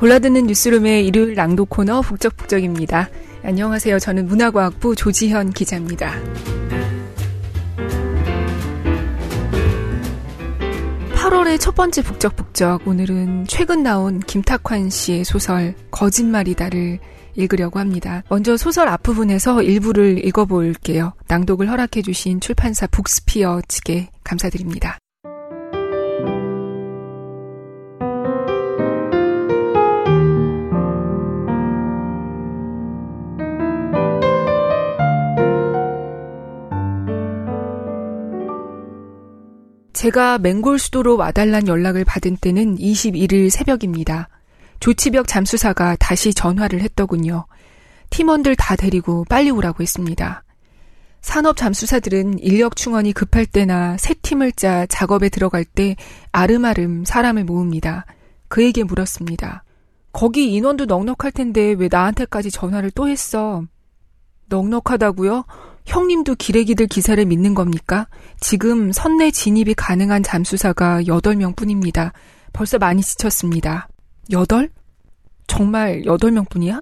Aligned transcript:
골라듣는 0.00 0.46
뉴스룸의 0.46 1.06
일요일 1.06 1.34
낭독 1.34 1.68
코너 1.68 2.00
북적북적입니다. 2.00 3.10
안녕하세요. 3.42 3.98
저는 3.98 4.28
문화과학부 4.28 4.96
조지현 4.96 5.50
기자입니다. 5.50 6.14
8월의 11.12 11.60
첫 11.60 11.74
번째 11.74 12.02
북적북적 12.02 12.88
오늘은 12.88 13.44
최근 13.46 13.82
나온 13.82 14.20
김탁환 14.20 14.88
씨의 14.88 15.24
소설 15.24 15.74
거짓말이다를 15.90 16.98
읽으려고 17.36 17.78
합니다. 17.78 18.22
먼저 18.30 18.56
소설 18.56 18.88
앞부분에서 18.88 19.62
일부를 19.62 20.24
읽어볼게요. 20.24 21.12
낭독을 21.28 21.68
허락해주신 21.68 22.40
출판사 22.40 22.86
북스피어 22.86 23.60
측에 23.68 24.08
감사드립니다. 24.24 24.99
제가 40.00 40.38
맹골 40.38 40.78
수도로 40.78 41.18
와달란 41.18 41.68
연락을 41.68 42.06
받은 42.06 42.38
때는 42.38 42.78
21일 42.78 43.50
새벽입니다. 43.50 44.30
조치벽 44.80 45.28
잠수사가 45.28 45.96
다시 46.00 46.32
전화를 46.32 46.80
했더군요. 46.80 47.44
팀원들 48.08 48.56
다 48.56 48.76
데리고 48.76 49.26
빨리 49.28 49.50
오라고 49.50 49.82
했습니다. 49.82 50.42
산업 51.20 51.58
잠수사들은 51.58 52.38
인력 52.38 52.76
충원이 52.76 53.12
급할 53.12 53.44
때나 53.44 53.98
새 53.98 54.14
팀을 54.14 54.52
짜 54.52 54.86
작업에 54.86 55.28
들어갈 55.28 55.66
때 55.66 55.96
아름아름 56.32 57.04
사람을 57.04 57.44
모읍니다. 57.44 58.06
그에게 58.48 58.84
물었습니다. 58.84 59.64
거기 60.12 60.50
인원도 60.54 60.86
넉넉할 60.86 61.30
텐데 61.30 61.74
왜 61.76 61.88
나한테까지 61.92 62.50
전화를 62.50 62.90
또 62.92 63.06
했어? 63.06 63.64
넉넉하다고요? 64.48 65.44
형님도 65.86 66.36
기레기들 66.36 66.86
기사를 66.86 67.24
믿는 67.24 67.54
겁니까? 67.54 68.06
지금 68.38 68.92
선내 68.92 69.30
진입이 69.30 69.74
가능한 69.74 70.22
잠수사가 70.22 71.02
8명 71.02 71.56
뿐입니다. 71.56 72.12
벌써 72.52 72.78
많이 72.78 73.02
지쳤습니다. 73.02 73.88
8? 74.32 74.70
정말 75.46 76.02
8명 76.02 76.48
뿐이야? 76.48 76.80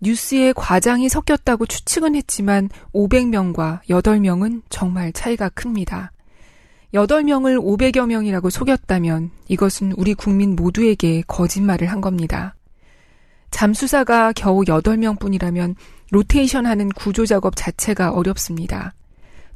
뉴스에 0.00 0.52
과장이 0.52 1.08
섞였다고 1.08 1.66
추측은 1.66 2.14
했지만 2.14 2.68
500명과 2.92 3.80
8명은 3.88 4.62
정말 4.68 5.12
차이가 5.12 5.48
큽니다. 5.48 6.12
8명을 6.92 7.60
500여 7.60 8.06
명이라고 8.06 8.50
속였다면 8.50 9.30
이것은 9.48 9.92
우리 9.96 10.14
국민 10.14 10.54
모두에게 10.54 11.22
거짓말을 11.26 11.90
한 11.90 12.00
겁니다. 12.00 12.54
잠수사가 13.54 14.32
겨우 14.32 14.62
8명 14.64 15.20
뿐이라면 15.20 15.76
로테이션 16.10 16.66
하는 16.66 16.88
구조 16.88 17.24
작업 17.24 17.54
자체가 17.54 18.10
어렵습니다. 18.10 18.94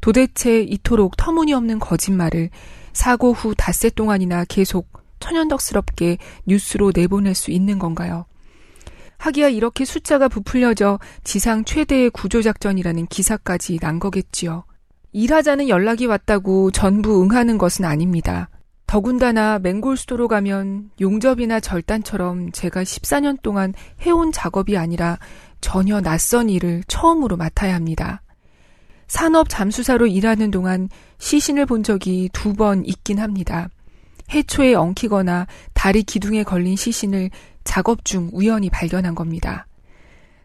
도대체 0.00 0.62
이토록 0.62 1.16
터무니없는 1.16 1.80
거짓말을 1.80 2.50
사고 2.92 3.32
후 3.32 3.56
닷새 3.56 3.90
동안이나 3.90 4.44
계속 4.44 4.86
천연덕스럽게 5.18 6.18
뉴스로 6.46 6.92
내보낼 6.94 7.34
수 7.34 7.50
있는 7.50 7.80
건가요? 7.80 8.26
하기야 9.16 9.48
이렇게 9.48 9.84
숫자가 9.84 10.28
부풀려져 10.28 11.00
지상 11.24 11.64
최대의 11.64 12.10
구조작전이라는 12.10 13.06
기사까지 13.06 13.80
난 13.80 13.98
거겠지요. 13.98 14.62
일하자는 15.10 15.68
연락이 15.68 16.06
왔다고 16.06 16.70
전부 16.70 17.20
응하는 17.20 17.58
것은 17.58 17.84
아닙니다. 17.84 18.48
더군다나 18.88 19.58
맹골 19.58 19.98
수도로 19.98 20.28
가면 20.28 20.90
용접이나 20.98 21.60
절단처럼 21.60 22.52
제가 22.52 22.82
14년 22.82 23.40
동안 23.42 23.74
해온 24.00 24.32
작업이 24.32 24.78
아니라 24.78 25.18
전혀 25.60 26.00
낯선 26.00 26.48
일을 26.48 26.82
처음으로 26.88 27.36
맡아야 27.36 27.74
합니다. 27.74 28.22
산업 29.06 29.50
잠수사로 29.50 30.06
일하는 30.06 30.50
동안 30.50 30.88
시신을 31.18 31.66
본 31.66 31.82
적이 31.82 32.30
두 32.32 32.54
번 32.54 32.82
있긴 32.86 33.18
합니다. 33.18 33.68
해초에 34.30 34.74
엉키거나 34.74 35.46
다리 35.74 36.02
기둥에 36.02 36.42
걸린 36.42 36.74
시신을 36.74 37.30
작업 37.64 38.06
중 38.06 38.30
우연히 38.32 38.70
발견한 38.70 39.14
겁니다. 39.14 39.66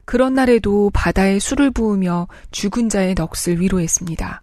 그런 0.04 0.34
날에도 0.34 0.92
바다에 0.94 1.40
술을 1.40 1.72
부으며 1.72 2.28
죽은 2.52 2.90
자의 2.90 3.16
넋을 3.16 3.62
위로했습니다. 3.62 4.43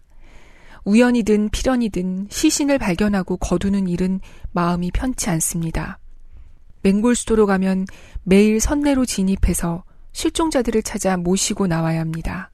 우연이든 0.85 1.51
필연이든 1.51 2.29
시신을 2.31 2.79
발견하고 2.79 3.37
거두는 3.37 3.89
일은 3.89 4.21
마음이 4.53 4.91
편치 4.93 5.31
않습니다. 5.31 5.99
맹골 6.83 7.15
수도로 7.15 7.47
가면 7.47 7.87
매일 8.23 8.61
선내로 8.61 9.05
진입해서 9.05 9.85
실종자들을 10.13 10.83
찾아 10.83 11.17
모시고 11.17 11.67
나와야 11.67 12.01
합니다. 12.01 12.51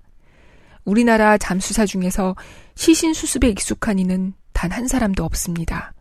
우리나라 0.85 1.39
잠수사 1.39 1.87
중에서 1.87 2.37
시신 2.75 3.15
수습에 3.15 3.49
익숙한 3.49 3.99
이는 3.99 4.35
단 4.53 4.73
한 4.73 4.89
사람도 4.89 5.25
없습니다. 5.25 5.93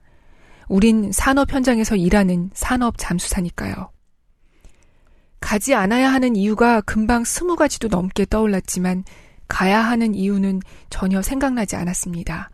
우린 0.68 1.12
산업 1.12 1.52
현장에서 1.52 1.96
일하는 1.96 2.50
산업 2.54 2.98
잠수사니까요. 2.98 3.92
가지 5.40 5.76
않아야 5.76 6.12
하는 6.12 6.36
이유가 6.36 6.82
금방 6.82 7.24
스무 7.24 7.56
가지도 7.56 7.88
넘게 7.90 8.26
떠올랐지만 8.26 9.04
가야 9.48 9.80
하는 9.82 10.16
이유는 10.16 10.62
전혀 10.90 11.22
생각나지 11.22 11.76
않았습니다. 11.76 12.50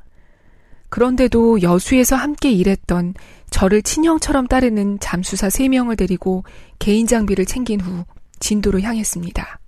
그런데도 0.89 1.61
여수에서 1.61 2.15
함께 2.15 2.51
일했던 2.51 3.13
저를 3.49 3.81
친형처럼 3.81 4.47
따르는 4.47 4.99
잠수사 4.99 5.47
3명을 5.47 5.97
데리고 5.97 6.43
개인 6.79 7.07
장비를 7.07 7.45
챙긴 7.45 7.79
후 7.79 8.03
진도로 8.39 8.81
향했습니다. 8.81 9.59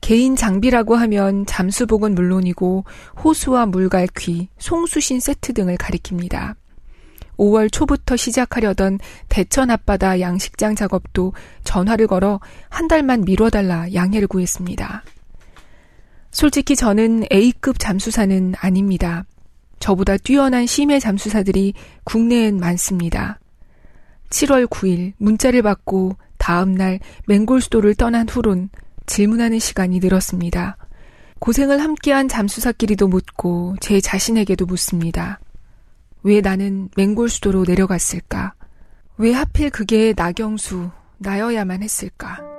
개인 0.00 0.36
장비라고 0.36 0.96
하면 0.96 1.44
잠수복은 1.44 2.14
물론이고 2.14 2.84
호수와 3.22 3.66
물갈퀴, 3.66 4.48
송수신 4.58 5.20
세트 5.20 5.52
등을 5.52 5.76
가리킵니다. 5.76 6.54
5월 7.36 7.70
초부터 7.70 8.16
시작하려던 8.16 8.98
대천 9.28 9.70
앞바다 9.70 10.20
양식장 10.20 10.74
작업도 10.74 11.34
전화를 11.64 12.06
걸어 12.06 12.40
한 12.68 12.88
달만 12.88 13.22
미뤄달라 13.22 13.92
양해를 13.92 14.26
구했습니다. 14.28 15.02
솔직히 16.38 16.76
저는 16.76 17.24
A급 17.32 17.80
잠수사는 17.80 18.54
아닙니다. 18.60 19.24
저보다 19.80 20.16
뛰어난 20.16 20.66
심해 20.66 21.00
잠수사들이 21.00 21.74
국내엔 22.04 22.60
많습니다. 22.60 23.40
7월 24.30 24.68
9일 24.68 25.14
문자를 25.16 25.62
받고 25.62 26.16
다음날 26.36 27.00
맹골수도를 27.26 27.96
떠난 27.96 28.28
후론 28.28 28.68
질문하는 29.06 29.58
시간이 29.58 29.98
늘었습니다. 29.98 30.76
고생을 31.40 31.82
함께한 31.82 32.28
잠수사끼리도 32.28 33.08
묻고 33.08 33.74
제 33.80 34.00
자신에게도 34.00 34.64
묻습니다. 34.64 35.40
왜 36.22 36.40
나는 36.40 36.88
맹골수도로 36.96 37.64
내려갔을까? 37.66 38.54
왜 39.16 39.32
하필 39.32 39.70
그게 39.70 40.14
나경수, 40.16 40.88
나여야만 41.18 41.82
했을까? 41.82 42.57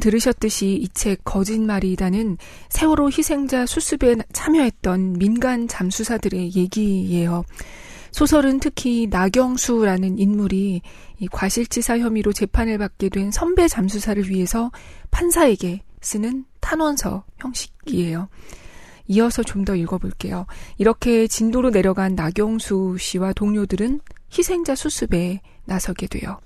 들으셨듯이 0.00 0.78
이 0.82 0.88
책 0.94 1.22
거짓말이다는 1.24 2.36
세월호 2.68 3.08
희생자 3.10 3.64
수습에 3.66 4.16
참여했던 4.32 5.14
민간 5.14 5.68
잠수사들의 5.68 6.56
얘기예요. 6.56 7.44
소설은 8.10 8.58
특히 8.58 9.06
나경수라는 9.08 10.18
인물이 10.18 10.82
이 11.20 11.28
과실치사 11.28 12.00
혐의로 12.00 12.32
재판을 12.32 12.76
받게 12.78 13.08
된 13.08 13.30
선배 13.30 13.68
잠수사를 13.68 14.28
위해서 14.28 14.72
판사에게 15.12 15.82
쓰는 16.00 16.44
탄원서 16.60 17.24
형식이에요. 17.38 18.28
이어서 19.06 19.42
좀 19.42 19.64
더 19.64 19.74
읽어볼게요. 19.76 20.46
이렇게 20.78 21.26
진도로 21.26 21.70
내려간 21.70 22.14
나경수 22.14 22.96
씨와 22.98 23.32
동료들은 23.32 24.00
희생자 24.36 24.74
수습에 24.74 25.40
나서게 25.66 26.06
돼요. 26.06 26.38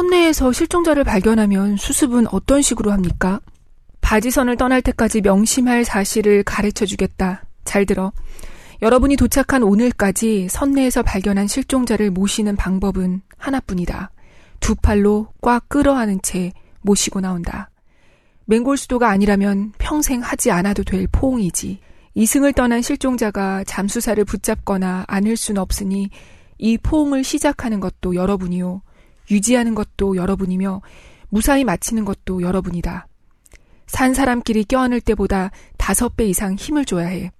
선내에서 0.00 0.50
실종자를 0.50 1.04
발견하면 1.04 1.76
수습은 1.76 2.26
어떤 2.28 2.62
식으로 2.62 2.90
합니까? 2.90 3.38
바지선을 4.00 4.56
떠날 4.56 4.80
때까지 4.80 5.20
명심할 5.20 5.84
사실을 5.84 6.42
가르쳐 6.42 6.86
주겠다. 6.86 7.42
잘 7.66 7.84
들어. 7.84 8.10
여러분이 8.80 9.16
도착한 9.16 9.62
오늘까지 9.62 10.48
선내에서 10.48 11.02
발견한 11.02 11.48
실종자를 11.48 12.10
모시는 12.10 12.56
방법은 12.56 13.20
하나뿐이다. 13.36 14.10
두 14.58 14.74
팔로 14.74 15.28
꽉 15.42 15.68
끌어안은 15.68 16.20
채 16.22 16.52
모시고 16.80 17.20
나온다. 17.20 17.68
맹골 18.46 18.78
수도가 18.78 19.10
아니라면 19.10 19.74
평생 19.76 20.22
하지 20.22 20.50
않아도 20.50 20.82
될 20.82 21.08
포옹이지. 21.12 21.78
이승을 22.14 22.54
떠난 22.54 22.80
실종자가 22.80 23.64
잠수사를 23.64 24.24
붙잡거나 24.24 25.04
안을 25.08 25.36
순 25.36 25.58
없으니 25.58 26.08
이 26.56 26.78
포옹을 26.78 27.22
시작하는 27.22 27.80
것도 27.80 28.14
여러분이요. 28.14 28.80
유지하는 29.30 29.74
것도 29.74 30.16
여러분이며 30.16 30.82
무사히 31.28 31.64
마치는 31.64 32.04
것도 32.04 32.42
여러분이다. 32.42 33.06
산 33.86 34.14
사람끼리 34.14 34.64
껴안을 34.64 35.00
때보다 35.00 35.50
다섯 35.76 36.16
배 36.16 36.26
이상 36.26 36.54
힘을 36.54 36.84
줘야 36.84 37.06
해. 37.06 37.30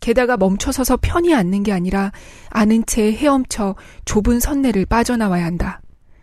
게다가 0.00 0.36
멈춰서서 0.36 0.98
편히 1.00 1.34
앉는 1.34 1.62
게 1.62 1.72
아니라 1.72 2.12
아는 2.48 2.84
채 2.86 3.12
헤엄쳐 3.12 3.76
좁은 4.04 4.40
선내를 4.40 4.86
빠져나와야 4.86 5.44
한다. 5.44 5.80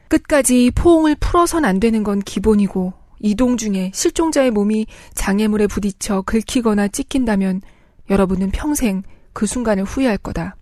끝까지 0.10 0.72
포옹을 0.74 1.16
풀어선 1.20 1.66
안 1.66 1.80
되는 1.80 2.04
건 2.04 2.20
기본이고 2.20 2.94
이동 3.20 3.58
중에 3.58 3.92
실종자의 3.94 4.52
몸이 4.52 4.88
장애물에 5.14 5.68
부딪혀 5.68 6.22
긁히거나 6.22 6.88
찢긴다면 6.88 7.62
여러분은 8.10 8.52
평생 8.52 9.04
그 9.34 9.46
순간을 9.46 9.84
후회할 9.84 10.18
거다. 10.18 10.56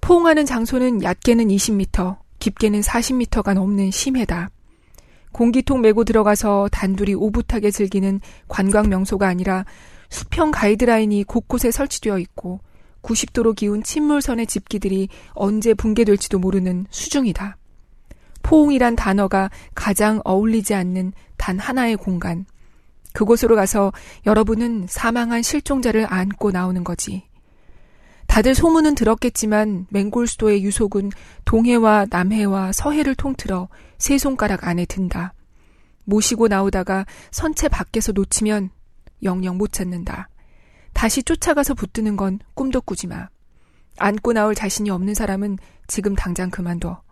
포옹하는 0.00 0.46
장소는 0.46 1.02
얕게는 1.02 1.48
20m, 1.48 2.16
깊게는 2.38 2.80
40m가 2.80 3.54
넘는 3.54 3.90
심해다. 3.90 4.50
공기통 5.32 5.82
메고 5.82 6.04
들어가서 6.04 6.68
단둘이 6.72 7.14
오붓하게 7.14 7.70
즐기는 7.70 8.20
관광 8.48 8.88
명소가 8.88 9.28
아니라 9.28 9.64
수평 10.08 10.50
가이드라인이 10.50 11.24
곳곳에 11.24 11.70
설치되어 11.70 12.18
있고 12.20 12.60
90도로 13.02 13.54
기운 13.54 13.82
침몰선의 13.82 14.46
집기들이 14.46 15.08
언제 15.32 15.74
붕괴될지도 15.74 16.38
모르는 16.38 16.86
수중이다. 16.90 17.56
포옹이란 18.42 18.96
단어가 18.96 19.50
가장 19.74 20.20
어울리지 20.24 20.74
않는 20.74 21.12
단 21.36 21.58
하나의 21.58 21.96
공간. 21.96 22.46
그곳으로 23.12 23.56
가서 23.56 23.92
여러분은 24.26 24.86
사망한 24.88 25.42
실종자를 25.42 26.06
안고 26.08 26.50
나오는 26.50 26.84
거지. 26.84 27.24
다들 28.26 28.54
소문은 28.54 28.94
들었겠지만 28.94 29.86
맹골 29.90 30.26
수도의 30.26 30.62
유속은 30.64 31.10
동해와 31.44 32.06
남해와 32.10 32.72
서해를 32.72 33.14
통틀어 33.14 33.68
세 33.98 34.18
손가락 34.18 34.66
안에 34.66 34.84
든다. 34.84 35.32
모시고 36.04 36.48
나오다가 36.48 37.06
선체 37.30 37.68
밖에서 37.68 38.12
놓치면 38.12 38.70
영영 39.22 39.56
못 39.58 39.72
찾는다. 39.72 40.28
다시 40.92 41.22
쫓아가서 41.22 41.74
붙드는 41.74 42.16
건 42.16 42.38
꿈도 42.54 42.80
꾸지 42.80 43.06
마. 43.06 43.28
안고 43.98 44.32
나올 44.32 44.54
자신이 44.54 44.90
없는 44.90 45.14
사람은 45.14 45.58
지금 45.86 46.14
당장 46.14 46.50
그만둬. 46.50 47.02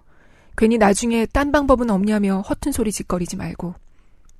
괜히 0.56 0.78
나중에 0.78 1.26
딴 1.26 1.52
방법은 1.52 1.90
없냐며 1.90 2.40
허튼 2.42 2.72
소리 2.72 2.92
짓거리지 2.92 3.36
말고. 3.36 3.74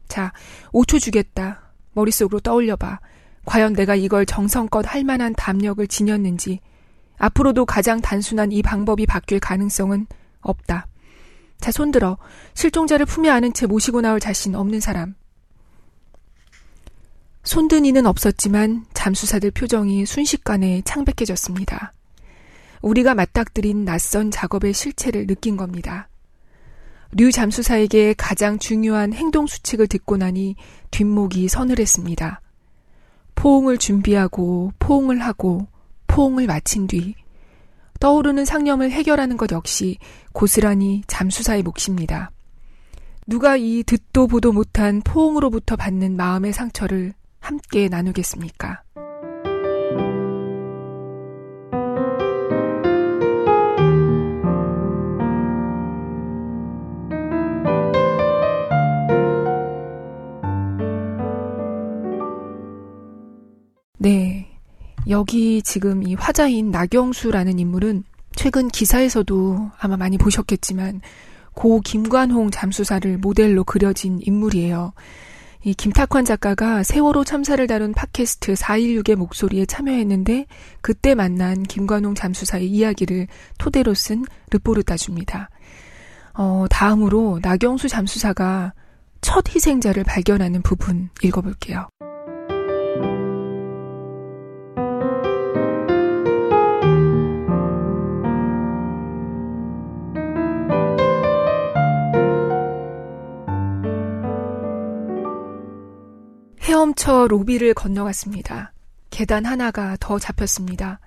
자, 0.09 0.33
5초 0.73 1.01
주겠다. 1.01 1.73
머릿속으로 1.93 2.41
떠올려봐. 2.41 3.01
과연 3.45 3.75
내가 3.75 3.95
이걸 3.95 4.27
정성껏 4.27 4.85
할 4.87 5.05
만한 5.05 5.35
담력을 5.35 5.87
지녔는지, 5.87 6.61
앞으로도 7.19 7.67
가장 7.67 8.01
단순한 8.01 8.53
이 8.53 8.63
방법이 8.63 9.07
바뀔 9.07 9.41
가능성은 9.41 10.07
없다. 10.41 10.87
자, 11.61 11.73
손들어. 11.73 12.19
실종자를 12.55 13.07
품에 13.07 13.31
안은 13.31 13.55
채 13.55 13.67
모시고 13.67 14.01
나올 14.01 14.21
자신 14.21 14.55
없는 14.55 14.81
사람. 14.81 15.15
손든 17.43 17.85
이는 17.85 18.07
없었지만 18.07 18.87
잠수사들 18.95 19.51
표정이 19.51 20.07
순식간에 20.07 20.83
창백해졌습니다. 20.85 21.93
우리가 22.81 23.15
맞닥뜨린 23.15 23.85
낯선 23.85 24.31
작업의 24.31 24.73
실체를 24.73 25.27
느낀 25.27 25.57
겁니다. 25.57 26.09
류 27.13 27.31
잠수사에게 27.31 28.15
가장 28.17 28.59
중요한 28.59 29.13
행동 29.13 29.47
수칙을 29.47 29.87
듣고 29.87 30.17
나니 30.17 30.57
뒷목이 30.91 31.49
서늘했습니다. 31.49 32.41
포옹을 33.35 33.79
준비하고 33.79 34.73
포옹을 34.79 35.21
하고 35.21 35.67
포옹을 36.07 36.47
마친 36.47 36.87
뒤 36.87 37.15
떠오르는 38.01 38.45
상념을 38.45 38.91
해결하는 38.91 39.37
것 39.37 39.51
역시 39.53 39.99
고스란히 40.33 41.03
잠수사의 41.07 41.63
몫입니다. 41.63 42.31
누가 43.27 43.57
이 43.57 43.83
듣도 43.85 44.27
보도 44.27 44.53
못한 44.53 45.01
포옹으로부터 45.03 45.77
받는 45.77 46.17
마음의 46.17 46.53
상처를 46.53 47.15
함께 47.41 47.89
나누겠습니까? 47.89 48.83
네. 64.05 64.51
여기 65.09 65.63
지금 65.63 66.03
이 66.03 66.15
화자인 66.15 66.71
나경수라는 66.71 67.59
인물은 67.59 68.05
최근 68.37 68.69
기사에서도 68.69 69.71
아마 69.79 69.97
많이 69.97 70.19
보셨겠지만 70.19 71.01
고 71.55 71.81
김관홍 71.81 72.51
잠수사를 72.51 73.17
모델로 73.17 73.65
그려진 73.65 74.21
인물이에요. 74.21 74.93
이 75.63 75.73
김탁환 75.73 76.27
작가가 76.27 76.83
세월호 76.83 77.25
참사를 77.25 77.67
다룬 77.67 77.93
팟캐스트 77.93 78.53
416의 78.53 79.15
목소리에 79.15 79.65
참여했는데 79.65 80.45
그때 80.83 81.15
만난 81.15 81.63
김관홍 81.63 82.15
잠수사의 82.15 82.69
이야기를 82.69 83.27
토대로 83.57 83.95
쓴 83.95 84.27
르포르타주입니다. 84.51 85.49
어, 86.35 86.67
다음으로 86.69 87.39
나경수 87.41 87.89
잠수사가 87.89 88.75
첫 89.23 89.55
희생자를 89.55 90.05
발견하는 90.05 90.61
부분 90.61 91.09
읽어볼게요. 91.23 91.89
헤엄쳐 106.75 107.29
로비를 107.29 107.73
건너갔습니다. 107.73 108.73
계단 109.11 109.45
하나가 109.45 109.97
더 110.01 110.19
잡혔습니다. 110.19 110.99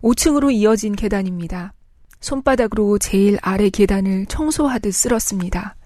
5층으로 0.00 0.50
이어진 0.50 0.96
계단입니다. 0.96 1.74
손바닥으로 2.20 2.98
제일 2.98 3.38
아래 3.42 3.68
계단을 3.68 4.24
청소하듯 4.24 4.94
쓸었습니다. 4.94 5.76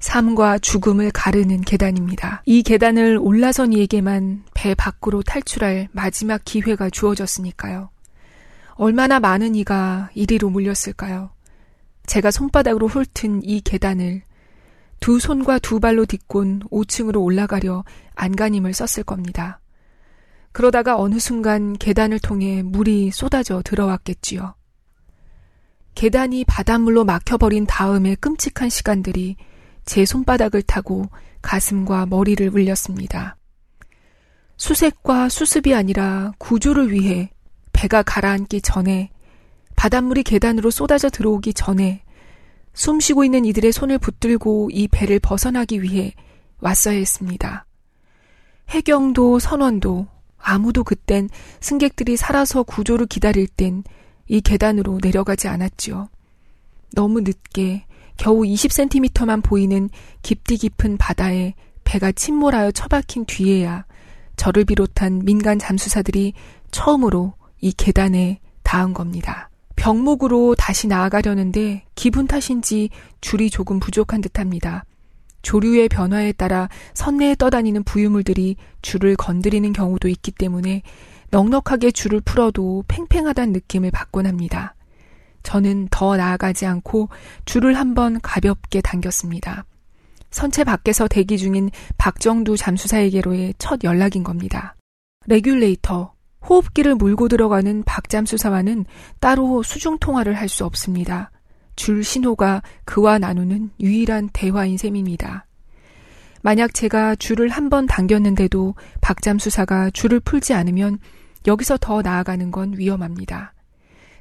삶과 0.00 0.58
죽음을 0.58 1.12
가르는 1.12 1.60
계단입니다. 1.60 2.42
이 2.46 2.64
계단을 2.64 3.16
올라선 3.20 3.74
이에게만 3.74 4.42
배 4.54 4.74
밖으로 4.74 5.22
탈출할 5.22 5.86
마지막 5.92 6.40
기회가 6.44 6.90
주어졌으니까요. 6.90 7.90
얼마나 8.72 9.20
많은 9.20 9.54
이가 9.54 10.10
이리로 10.14 10.50
몰렸을까요? 10.50 11.30
제가 12.06 12.32
손바닥으로 12.32 12.88
훑은 12.88 13.44
이 13.44 13.60
계단을 13.60 14.23
두 15.04 15.18
손과 15.18 15.58
두 15.58 15.80
발로 15.80 16.06
딛곤 16.06 16.60
5층으로 16.70 17.22
올라가려 17.22 17.84
안간힘을 18.14 18.72
썼을 18.72 19.04
겁니다. 19.04 19.60
그러다가 20.50 20.98
어느 20.98 21.18
순간 21.18 21.74
계단을 21.74 22.18
통해 22.20 22.62
물이 22.62 23.10
쏟아져 23.10 23.60
들어왔겠지요. 23.62 24.54
계단이 25.94 26.44
바닷물로 26.46 27.04
막혀버린 27.04 27.66
다음에 27.66 28.14
끔찍한 28.14 28.70
시간들이 28.70 29.36
제 29.84 30.06
손바닥을 30.06 30.62
타고 30.62 31.04
가슴과 31.42 32.06
머리를 32.06 32.48
울렸습니다. 32.48 33.36
수색과 34.56 35.28
수습이 35.28 35.74
아니라 35.74 36.32
구조를 36.38 36.92
위해 36.92 37.30
배가 37.74 38.02
가라앉기 38.02 38.62
전에 38.62 39.10
바닷물이 39.76 40.22
계단으로 40.22 40.70
쏟아져 40.70 41.10
들어오기 41.10 41.52
전에 41.52 42.03
숨 42.74 43.00
쉬고 43.00 43.24
있는 43.24 43.44
이들의 43.44 43.72
손을 43.72 43.98
붙들고 43.98 44.70
이 44.72 44.88
배를 44.88 45.20
벗어나기 45.20 45.82
위해 45.82 46.12
왔어야 46.60 46.96
했습니다. 46.96 47.66
해경도 48.68 49.38
선원도 49.38 50.06
아무도 50.38 50.84
그땐 50.84 51.28
승객들이 51.60 52.16
살아서 52.16 52.62
구조를 52.62 53.06
기다릴 53.06 53.46
땐 53.46 53.82
이 54.28 54.40
계단으로 54.40 55.00
내려가지 55.02 55.48
않았지요. 55.48 56.08
너무 56.92 57.20
늦게 57.20 57.86
겨우 58.16 58.42
20cm만 58.42 59.42
보이는 59.42 59.90
깊디 60.22 60.56
깊은 60.56 60.96
바다에 60.96 61.54
배가 61.84 62.12
침몰하여 62.12 62.70
처박힌 62.70 63.26
뒤에야 63.26 63.84
저를 64.36 64.64
비롯한 64.64 65.24
민간 65.24 65.58
잠수사들이 65.58 66.32
처음으로 66.70 67.34
이 67.60 67.72
계단에 67.72 68.40
닿은 68.62 68.94
겁니다. 68.94 69.50
병목으로 69.76 70.54
다시 70.54 70.86
나아가려는데 70.86 71.84
기분 71.94 72.26
탓인지 72.26 72.90
줄이 73.20 73.50
조금 73.50 73.80
부족한 73.80 74.20
듯합니다. 74.20 74.84
조류의 75.42 75.88
변화에 75.88 76.32
따라 76.32 76.68
선내에 76.94 77.34
떠다니는 77.34 77.84
부유물들이 77.84 78.56
줄을 78.82 79.14
건드리는 79.14 79.72
경우도 79.72 80.08
있기 80.08 80.32
때문에 80.32 80.82
넉넉하게 81.30 81.90
줄을 81.90 82.20
풀어도 82.20 82.84
팽팽하다는 82.88 83.52
느낌을 83.52 83.90
받곤 83.90 84.26
합니다. 84.26 84.74
저는 85.42 85.88
더 85.90 86.16
나아가지 86.16 86.64
않고 86.64 87.10
줄을 87.44 87.74
한번 87.74 88.20
가볍게 88.22 88.80
당겼습니다. 88.80 89.66
선체 90.30 90.64
밖에서 90.64 91.06
대기 91.06 91.38
중인 91.38 91.70
박정두 91.98 92.56
잠수사에게로의 92.56 93.54
첫 93.58 93.84
연락인 93.84 94.24
겁니다. 94.24 94.74
regulator, 95.26 96.13
호흡기를 96.48 96.94
물고 96.94 97.28
들어가는 97.28 97.82
박 97.84 98.08
잠수사와는 98.08 98.84
따로 99.20 99.62
수중 99.62 99.98
통화를 99.98 100.34
할 100.34 100.48
수 100.48 100.64
없습니다. 100.64 101.30
줄 101.76 102.04
신호가 102.04 102.62
그와 102.84 103.18
나누는 103.18 103.70
유일한 103.80 104.28
대화인 104.32 104.76
셈입니다. 104.76 105.46
만약 106.42 106.74
제가 106.74 107.16
줄을 107.16 107.48
한 107.48 107.70
번 107.70 107.86
당겼는데도 107.86 108.74
박 109.00 109.22
잠수사가 109.22 109.90
줄을 109.90 110.20
풀지 110.20 110.52
않으면 110.54 110.98
여기서 111.46 111.78
더 111.80 112.02
나아가는 112.02 112.50
건 112.50 112.74
위험합니다. 112.76 113.54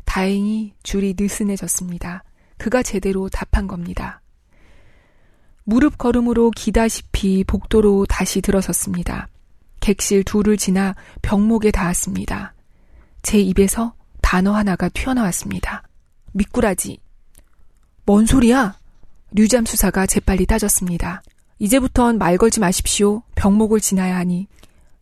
다행히 0.05 0.73
줄이 0.83 1.15
느슨해졌습니다. 1.17 2.23
그가 2.57 2.81
제대로 2.81 3.29
답한 3.29 3.67
겁니다. 3.67 4.21
무릎 5.65 5.97
걸음으로 5.97 6.51
기다시피 6.51 7.43
복도로 7.43 8.05
다시 8.07 8.41
들어섰습니다. 8.41 9.27
객실 9.83 10.23
둘을 10.23 10.55
지나 10.55 10.95
병목에 11.21 11.69
닿았습니다. 11.69 12.53
제 13.21 13.39
입에서 13.39 13.93
단어 14.21 14.53
하나가 14.53 14.87
튀어나왔습니다. 14.87 15.83
미꾸라지. 16.31 16.99
뭔 18.05 18.25
소리야? 18.25 18.77
류잠 19.31 19.65
수사가 19.65 20.05
재빨리 20.05 20.45
따졌습니다. 20.45 21.21
이제부턴 21.59 22.17
말 22.17 22.37
걸지 22.37 22.61
마십시오. 22.61 23.23
병목을 23.35 23.81
지나야 23.81 24.15
하니. 24.15 24.47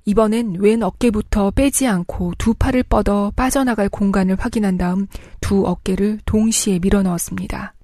이번엔 0.05 0.55
왼 0.57 0.81
어깨부터 0.81 1.51
빼지 1.51 1.85
않고 1.85 2.33
두 2.39 2.55
팔을 2.55 2.81
뻗어 2.81 3.31
빠져나갈 3.35 3.87
공간을 3.87 4.35
확인한 4.39 4.79
다음 4.79 5.05
두 5.41 5.63
어깨를 5.63 6.21
동시에 6.25 6.79
밀어 6.79 7.03
넣었습니다. 7.03 7.75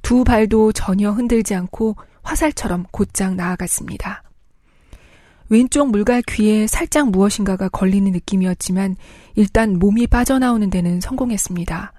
두 0.00 0.22
발도 0.22 0.74
전혀 0.74 1.10
흔들지 1.10 1.56
않고 1.56 1.96
화살처럼 2.22 2.86
곧장 2.92 3.34
나아갔습니다. 3.34 4.22
왼쪽 5.50 5.90
물갈 5.90 6.22
귀에 6.28 6.66
살짝 6.66 7.10
무엇인가가 7.10 7.68
걸리는 7.68 8.10
느낌이었지만 8.12 8.96
일단 9.34 9.78
몸이 9.78 10.06
빠져나오는 10.06 10.70
데는 10.70 11.00
성공했습니다. 11.00 11.92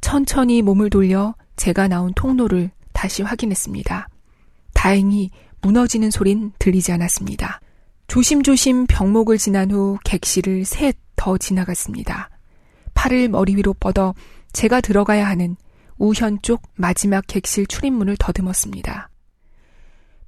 천천히 0.00 0.62
몸을 0.62 0.90
돌려 0.90 1.34
제가 1.56 1.86
나온 1.86 2.12
통로를 2.14 2.70
다시 2.92 3.22
확인했습니다. 3.22 4.08
다행히 4.74 5.30
무너지는 5.60 6.10
소린 6.10 6.52
들리지 6.58 6.92
않았습니다. 6.92 7.60
조심조심 8.08 8.86
병목을 8.86 9.38
지난 9.38 9.70
후 9.70 9.98
객실을 10.04 10.64
셋 10.64 10.96
더 11.22 11.38
지나갔습니다. 11.38 12.30
팔을 12.94 13.28
머리 13.28 13.54
위로 13.54 13.74
뻗어 13.74 14.12
제가 14.52 14.80
들어가야 14.80 15.24
하는 15.24 15.54
우현 15.98 16.40
쪽 16.42 16.62
마지막 16.74 17.24
객실 17.28 17.64
출입문을 17.66 18.16
더듬었습니다. 18.18 19.08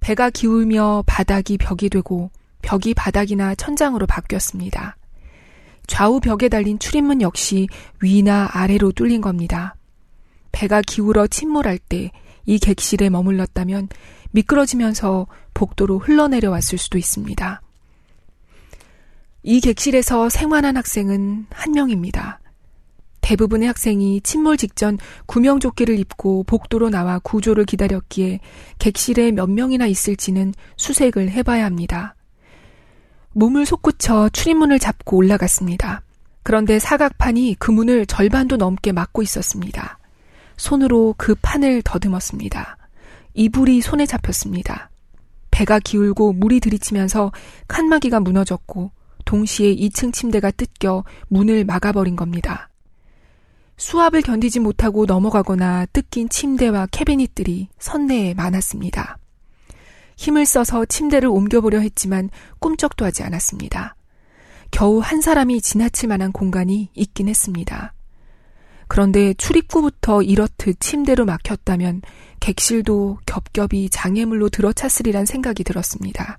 배가 0.04 0.30
기울며 0.30 1.02
바닥이 1.06 1.56
벽이 1.58 1.88
되고 1.88 2.30
벽이 2.62 2.94
바닥이나 2.94 3.54
천장으로 3.54 4.06
바뀌었습니다. 4.06 4.96
좌우 5.86 6.20
벽에 6.20 6.48
달린 6.48 6.78
출입문 6.78 7.22
역시 7.22 7.66
위나 8.00 8.48
아래로 8.52 8.92
뚫린 8.92 9.20
겁니다. 9.20 9.74
배가 10.52 10.82
기울어 10.82 11.26
침몰할 11.26 11.78
때 11.78 12.10
이 12.46 12.58
객실에 12.58 13.10
머물렀다면 13.10 13.88
미끄러지면서 14.32 15.26
복도로 15.54 15.98
흘러내려왔을 15.98 16.78
수도 16.78 16.98
있습니다. 16.98 17.62
이 19.42 19.60
객실에서 19.60 20.28
생활한 20.28 20.76
학생은 20.76 21.46
한 21.50 21.72
명입니다. 21.72 22.40
대부분의 23.24 23.66
학생이 23.68 24.20
침몰 24.20 24.58
직전 24.58 24.98
구명조끼를 25.24 25.98
입고 25.98 26.44
복도로 26.44 26.90
나와 26.90 27.18
구조를 27.20 27.64
기다렸기에 27.64 28.40
객실에 28.78 29.32
몇 29.32 29.48
명이나 29.50 29.86
있을지는 29.86 30.52
수색을 30.76 31.30
해봐야 31.30 31.64
합니다. 31.64 32.16
몸을 33.32 33.64
솟구쳐 33.64 34.28
출입문을 34.28 34.78
잡고 34.78 35.16
올라갔습니다. 35.16 36.02
그런데 36.42 36.78
사각판이 36.78 37.56
그 37.58 37.70
문을 37.70 38.04
절반도 38.04 38.58
넘게 38.58 38.92
막고 38.92 39.22
있었습니다. 39.22 39.98
손으로 40.58 41.14
그 41.16 41.34
판을 41.40 41.80
더듬었습니다. 41.82 42.76
이불이 43.32 43.80
손에 43.80 44.04
잡혔습니다. 44.04 44.90
배가 45.50 45.78
기울고 45.78 46.34
물이 46.34 46.60
들이치면서 46.60 47.32
칸막이가 47.68 48.20
무너졌고 48.20 48.90
동시에 49.24 49.74
2층 49.74 50.12
침대가 50.12 50.50
뜯겨 50.50 51.04
문을 51.28 51.64
막아버린 51.64 52.16
겁니다. 52.16 52.68
수압을 53.76 54.22
견디지 54.22 54.60
못하고 54.60 55.04
넘어가거나 55.06 55.86
뜯긴 55.86 56.28
침대와 56.28 56.86
캐비닛들이 56.90 57.68
선내에 57.78 58.34
많았습니다. 58.34 59.18
힘을 60.16 60.46
써서 60.46 60.84
침대를 60.84 61.28
옮겨보려 61.28 61.80
했지만 61.80 62.30
꿈쩍도 62.60 63.04
하지 63.04 63.22
않았습니다. 63.22 63.96
겨우 64.70 65.00
한 65.00 65.20
사람이 65.20 65.60
지나칠 65.60 66.08
만한 66.08 66.32
공간이 66.32 66.90
있긴 66.94 67.28
했습니다. 67.28 67.92
그런데 68.86 69.34
출입구부터 69.34 70.22
이렇듯 70.22 70.78
침대로 70.78 71.24
막혔다면 71.24 72.02
객실도 72.40 73.18
겹겹이 73.26 73.88
장애물로 73.90 74.50
들어찼으리란 74.50 75.26
생각이 75.26 75.64
들었습니다. 75.64 76.38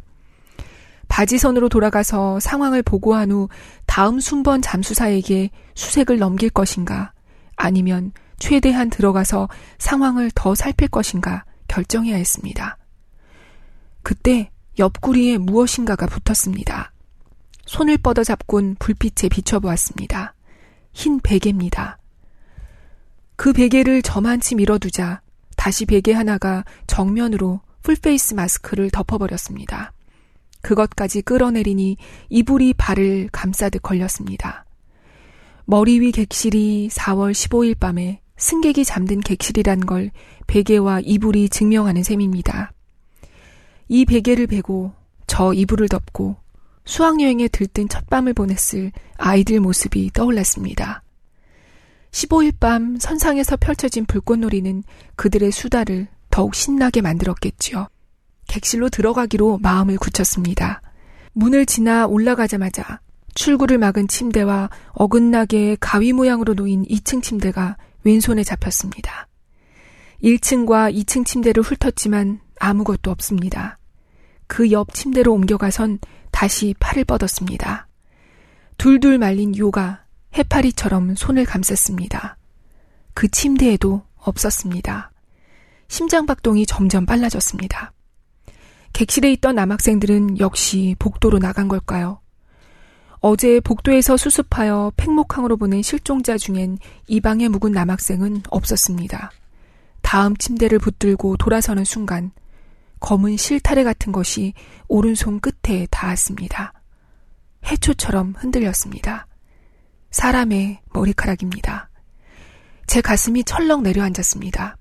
바지선으로 1.08 1.70
돌아가서 1.70 2.40
상황을 2.40 2.82
보고한 2.82 3.32
후 3.32 3.50
다음 3.86 4.20
순번 4.20 4.62
잠수사에게 4.62 5.50
수색을 5.76 6.20
넘길 6.20 6.50
것인가 6.50 7.14
아니면 7.56 8.12
최대한 8.38 8.90
들어가서 8.90 9.50
상황을 9.78 10.32
더 10.36 10.56
살필 10.56 10.90
것인가 10.90 11.46
결정해야 11.68 12.16
했습니다. 12.16 12.78
그때 14.04 14.52
옆구리에 14.78 15.38
무엇인가가 15.38 16.06
붙었습니다. 16.06 16.92
손을 17.66 17.98
뻗어 17.98 18.24
잡곤 18.24 18.76
불빛에 18.78 19.30
비춰보았습니다. 19.30 20.36
흰 20.94 21.20
베개입니다. 21.20 21.98
그 23.36 23.54
베개를 23.54 24.02
저만치 24.02 24.56
밀어두자 24.56 25.22
다시 25.58 25.86
베개 25.86 26.14
하나가 26.14 26.64
정면으로 26.88 27.62
풀페이스 27.82 28.34
마스크를 28.36 28.90
덮어버렸습니다. 28.92 29.94
그것까지 30.62 31.22
끌어내리니 31.22 31.98
이불이 32.30 32.74
발을 32.74 33.30
감싸듯 33.32 33.82
걸렸습니다. 33.82 34.65
머리 35.68 36.00
위 36.00 36.12
객실이 36.12 36.90
4월 36.92 37.32
15일 37.32 37.80
밤에 37.80 38.22
승객이 38.38 38.86
잠든 38.86 39.22
객실이란 39.22 39.88
걸 39.88 40.12
베개와 40.46 41.00
이불이 41.04 41.50
증명하는 41.50 42.04
셈입니다. 42.04 42.72
이 43.88 44.06
베개를 44.06 44.46
베고 44.46 44.94
저 45.26 45.54
이불을 45.54 45.90
덮고 45.90 46.36
수학여행에 46.86 47.48
들뜬 47.48 47.90
첫 47.90 48.08
밤을 48.08 48.36
보냈을 48.36 48.92
아이들 49.18 49.60
모습이 49.60 50.12
떠올랐습니다. 50.14 51.02
15일 52.12 52.60
밤 52.60 53.00
선상에서 53.00 53.58
펼쳐진 53.58 54.06
불꽃놀이는 54.06 54.84
그들의 55.16 55.52
수다를 55.52 56.08
더욱 56.30 56.54
신나게 56.54 57.02
만들었겠지요. 57.02 57.88
객실로 58.48 58.90
들어가기로 58.90 59.58
마음을 59.64 59.98
굳혔습니다. 59.98 60.82
문을 61.34 61.66
지나 61.66 62.06
올라가자마자 62.06 63.00
출구를 63.36 63.78
막은 63.78 64.08
침대와 64.08 64.70
어긋나게 64.94 65.78
가위 65.80 66.14
모양으로 66.14 66.56
놓인 66.56 66.84
2층 66.86 67.22
침대가 67.22 67.78
왼손에 68.04 68.44
잡혔습니다. 68.44 69.28
1층과 70.24 70.96
2층 70.96 71.26
침대를 71.26 71.62
훑었지만 71.62 72.40
아무것도 72.60 73.12
없습니다. 73.12 73.78
그 74.48 74.72
옆 74.72 74.94
침대로 74.94 75.34
옮겨가선 75.34 76.00
다시 76.32 76.74
팔을 76.80 77.04
뻗었습니다. 77.06 77.88
둘둘 78.78 79.18
말린 79.18 79.56
요가 79.58 80.04
해파리처럼 80.38 81.16
손을 81.16 81.46
감쌌습니다. 81.46 82.38
그 83.14 83.28
침대에도 83.28 84.04
없었습니다. 84.16 85.12
심장박동이 85.88 86.66
점점 86.66 87.06
빨라졌습니다. 87.06 87.94
객실에 88.94 89.32
있던 89.34 89.56
남학생들은 89.56 90.40
역시 90.40 90.96
복도로 91.00 91.40
나간 91.40 91.68
걸까요? 91.68 92.20
어제 93.20 93.60
복도에서 93.60 94.18
수습하여 94.18 94.92
팽목항으로 94.98 95.58
보낸 95.58 95.82
실종자 95.82 96.38
중엔 96.38 96.78
이 97.08 97.20
방에 97.22 97.48
묵은 97.48 97.72
남학생은 97.72 98.44
없었습니다. 98.50 99.32
다음 100.02 100.36
침대를 100.38 100.80
붙들고 100.80 101.38
돌아서는 101.38 101.84
순간 101.84 102.32
검은 103.00 103.38
실타래 103.38 103.84
같은 103.84 104.12
것이 104.12 104.54
오른손 104.88 105.40
끝에 105.40 105.88
닿았습니다. 105.90 106.74
해초처럼 107.66 108.36
흔들렸습니다. 108.38 109.28
사람의 110.12 110.82
머리카락입니다. 110.94 111.90
제 112.88 113.02
가슴이 113.02 113.44
철렁 113.44 113.84
내려앉았습니다. 113.84 114.78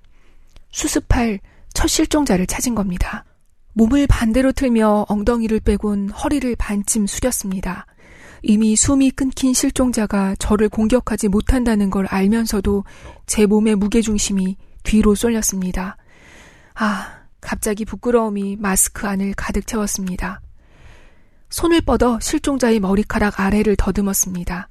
수습할 0.71 1.41
첫 1.73 1.88
실종자를 1.88 2.47
찾은 2.47 2.75
겁니다. 2.75 3.25
몸을 3.73 4.07
반대로 4.07 4.53
틀며 4.53 5.07
엉덩이를 5.09 5.61
빼곤 5.61 6.11
허리를 6.11 6.55
반쯤 6.57 7.07
숙였습니다. 7.07 7.87
이미 8.47 8.77
숨이 8.77 9.11
끊긴 9.11 9.55
실종자가 9.55 10.35
저를 10.39 10.69
공격하지 10.69 11.29
못한다는 11.29 11.89
걸 11.89 12.05
알면서도 12.07 12.85
제 13.25 13.47
몸의 13.47 13.75
무게중심이 13.77 14.59
뒤로 14.83 15.15
쏠렸습니다. 15.15 15.97
아, 16.75 17.23
갑자기 17.41 17.87
부끄러움이 17.87 18.57
마스크 18.61 19.07
안을 19.07 19.33
가득 19.35 19.67
채웠습니다. 19.67 20.43
손을 21.49 21.81
뻗어 21.81 22.21
실종자의 22.21 22.81
머리카락 22.81 23.41
아래를 23.41 23.77
더듬었습니다. 23.77 24.69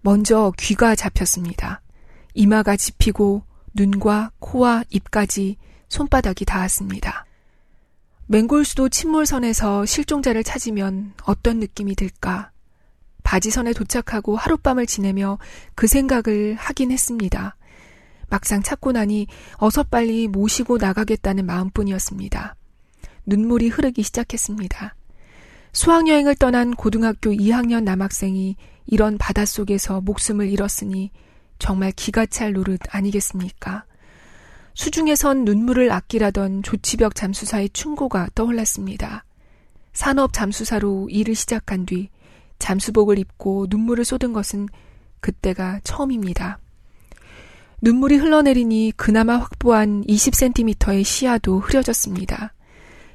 먼저 0.00 0.50
귀가 0.58 0.94
잡혔습니다. 0.94 1.82
이마가 2.32 2.78
짚히고 2.78 3.42
눈과 3.74 4.30
코와 4.38 4.84
입까지 4.88 5.58
손바닥이 5.90 6.46
닿았습니다. 6.46 7.26
맹골수도 8.28 8.88
침몰선에서 8.88 9.84
실종자를 9.84 10.42
찾으면 10.42 11.12
어떤 11.24 11.58
느낌이 11.58 11.96
들까? 11.96 12.50
바지선에 13.22 13.72
도착하고 13.72 14.36
하룻밤을 14.36 14.86
지내며 14.86 15.38
그 15.74 15.86
생각을 15.86 16.54
하긴 16.58 16.90
했습니다. 16.90 17.56
막상 18.28 18.62
찾고 18.62 18.92
나니 18.92 19.26
어서 19.54 19.82
빨리 19.82 20.28
모시고 20.28 20.78
나가겠다는 20.78 21.46
마음뿐이었습니다. 21.46 22.56
눈물이 23.26 23.68
흐르기 23.68 24.02
시작했습니다. 24.02 24.94
수학여행을 25.72 26.34
떠난 26.36 26.74
고등학교 26.74 27.30
2학년 27.30 27.84
남학생이 27.84 28.56
이런 28.86 29.18
바닷속에서 29.18 30.00
목숨을 30.00 30.48
잃었으니 30.48 31.10
정말 31.58 31.92
기가 31.92 32.26
찰 32.26 32.52
노릇 32.52 32.80
아니겠습니까? 32.90 33.84
수중에선 34.74 35.44
눈물을 35.44 35.92
아끼라던 35.92 36.62
조치벽 36.62 37.14
잠수사의 37.14 37.70
충고가 37.70 38.28
떠올랐습니다. 38.34 39.24
산업 39.92 40.32
잠수사로 40.32 41.08
일을 41.10 41.34
시작한 41.34 41.84
뒤 41.84 42.08
잠수복을 42.60 43.18
입고 43.18 43.66
눈물을 43.68 44.04
쏟은 44.04 44.32
것은 44.32 44.68
그때가 45.18 45.80
처음입니다. 45.82 46.60
눈물이 47.82 48.16
흘러내리니 48.16 48.92
그나마 48.96 49.38
확보한 49.38 50.04
20cm의 50.04 51.02
시야도 51.02 51.58
흐려졌습니다. 51.58 52.52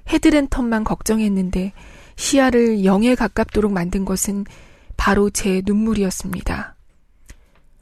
헤드랜턴만 0.09 0.83
걱정했는데 0.83 1.73
시야를 2.15 2.79
0에 2.79 3.15
가깝도록 3.15 3.71
만든 3.71 4.05
것은 4.05 4.45
바로 4.97 5.29
제 5.29 5.61
눈물이었습니다. 5.65 6.75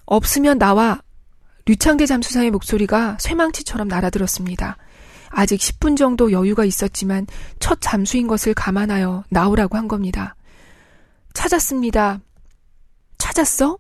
없으면 0.06 0.60
나와 0.60 1.02
류창대 1.66 2.06
잠수사의 2.06 2.52
목소리가 2.52 3.18
쇠망치처럼 3.20 3.88
날아들었습니다. 3.88 4.78
아직 5.30 5.60
10분 5.60 5.98
정도 5.98 6.32
여유가 6.32 6.66
있었지만 6.66 7.26
첫 7.60 7.80
잠수인 7.82 8.28
것을 8.28 8.54
감안하여 8.54 9.24
나오라고 9.30 9.78
한 9.78 9.88
겁니다. 9.88 10.36
찾았습니다. 11.34 12.22
찾았어? 13.18 13.78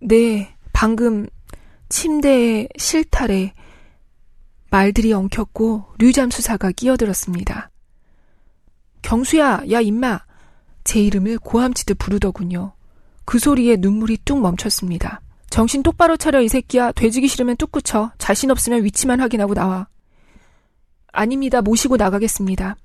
네, 0.00 0.54
방금 0.72 1.26
침대에 1.88 2.68
실타래 2.78 3.52
말들이 4.70 5.12
엉켰고 5.12 5.94
류잠수사가 5.98 6.72
끼어들었습니다. 6.72 7.70
경수야, 9.02 9.62
야 9.70 9.80
임마. 9.80 10.20
제 10.84 11.00
이름을 11.00 11.38
고함치듯 11.38 11.98
부르더군요. 11.98 12.72
그 13.24 13.38
소리에 13.38 13.76
눈물이 13.76 14.18
뚝 14.24 14.40
멈췄습니다. 14.40 15.20
정신 15.50 15.82
똑바로 15.82 16.16
차려 16.16 16.40
이 16.42 16.48
새끼야. 16.48 16.92
돼지기 16.92 17.26
싫으면 17.26 17.56
뚝 17.56 17.72
굳혀. 17.72 18.12
자신 18.18 18.50
없으면 18.50 18.84
위치만 18.84 19.20
확인하고 19.20 19.54
나와. 19.54 19.88
아닙니다. 21.12 21.60
모시고 21.60 21.96
나가겠습니다. 21.96 22.76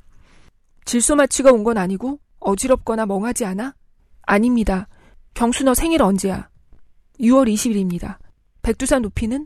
질소 0.85 1.15
마취가 1.15 1.51
온 1.51 1.63
건 1.63 1.77
아니고 1.77 2.19
어지럽거나 2.39 3.05
멍하지 3.05 3.45
않아? 3.45 3.73
아닙니다. 4.23 4.87
경수 5.33 5.63
너 5.63 5.73
생일 5.73 6.01
언제야? 6.01 6.49
6월 7.19 7.51
20일입니다. 7.53 8.17
백두산 8.61 9.01
높이는 9.01 9.45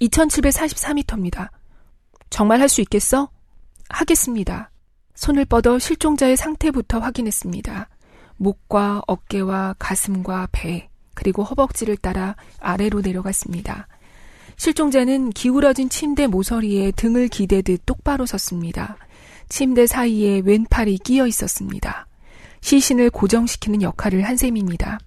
2744m입니다. 0.00 1.50
정말 2.30 2.60
할 2.60 2.68
수 2.68 2.80
있겠어? 2.80 3.30
하겠습니다. 3.88 4.70
손을 5.14 5.44
뻗어 5.44 5.78
실종자의 5.78 6.36
상태부터 6.36 7.00
확인했습니다. 7.00 7.88
목과 8.36 9.02
어깨와 9.06 9.74
가슴과 9.78 10.48
배, 10.52 10.88
그리고 11.14 11.42
허벅지를 11.42 11.96
따라 11.96 12.36
아래로 12.60 13.00
내려갔습니다. 13.02 13.88
실종자는 14.56 15.30
기울어진 15.30 15.88
침대 15.88 16.26
모서리에 16.26 16.92
등을 16.92 17.28
기대듯 17.28 17.82
똑바로 17.84 18.24
섰습니다. 18.26 18.96
침대 19.48 19.86
사이에 19.86 20.40
왼팔이 20.44 20.98
끼어 20.98 21.26
있었습니다. 21.26 22.06
시신을 22.60 23.10
고정시키는 23.10 23.82
역할을 23.82 24.22
한 24.22 24.36
셈입니다. 24.36 24.98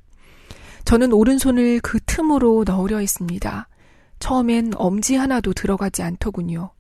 저는 0.86 1.14
오른손을 1.14 1.80
그 1.82 2.00
틈으로 2.06 2.64
넣으려 2.66 3.00
했습니다. 3.00 3.68
처음엔 4.20 4.74
엄지 4.76 5.16
하나도 5.16 5.54
들어가지 5.54 6.02
않더군요. 6.04 6.72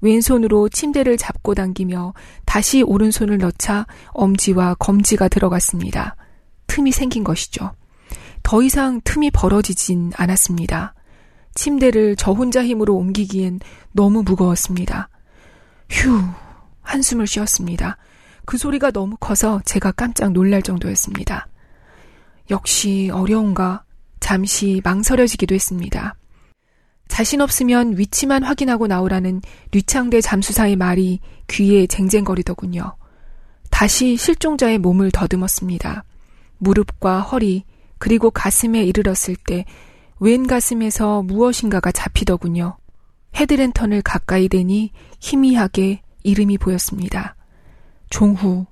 왼손으로 0.00 0.68
침대를 0.68 1.16
잡고 1.16 1.54
당기며 1.54 2.14
다시 2.44 2.82
오른손을 2.82 3.38
넣자 3.38 3.86
엄지와 4.08 4.74
검지가 4.74 5.28
들어갔습니다. 5.28 6.16
틈이 6.68 6.92
생긴 6.92 7.24
것이죠. 7.24 7.72
더 8.42 8.62
이상 8.62 9.00
틈이 9.02 9.30
벌어지진 9.32 10.12
않았습니다. 10.16 10.94
침대를 11.54 12.14
저 12.16 12.32
혼자 12.32 12.64
힘으로 12.64 12.94
옮기기엔 12.94 13.60
너무 13.92 14.22
무거웠습니다. 14.22 15.08
휴, 15.90 16.22
한숨을 16.82 17.26
쉬었습니다. 17.26 17.96
그 18.48 18.56
소리가 18.56 18.92
너무 18.92 19.14
커서 19.20 19.60
제가 19.66 19.92
깜짝 19.92 20.32
놀랄 20.32 20.62
정도였습니다. 20.62 21.48
역시 22.48 23.10
어려운가 23.12 23.84
잠시 24.20 24.80
망설여지기도 24.82 25.54
했습니다. 25.54 26.14
자신 27.08 27.42
없으면 27.42 27.98
위치만 27.98 28.42
확인하고 28.42 28.86
나오라는 28.86 29.42
류창대 29.72 30.22
잠수사의 30.22 30.76
말이 30.76 31.20
귀에 31.48 31.86
쟁쟁거리더군요. 31.86 32.96
다시 33.68 34.16
실종자의 34.16 34.78
몸을 34.78 35.10
더듬었습니다. 35.10 36.04
무릎과 36.56 37.20
허리, 37.20 37.64
그리고 37.98 38.30
가슴에 38.30 38.82
이르렀을 38.82 39.36
때 39.36 39.66
왼 40.20 40.46
가슴에서 40.46 41.22
무엇인가가 41.22 41.92
잡히더군요. 41.92 42.78
헤드랜턴을 43.36 44.00
가까이 44.00 44.48
대니 44.48 44.90
희미하게 45.20 46.00
이름이 46.22 46.56
보였습니다. 46.56 47.34
종후, 48.10 48.66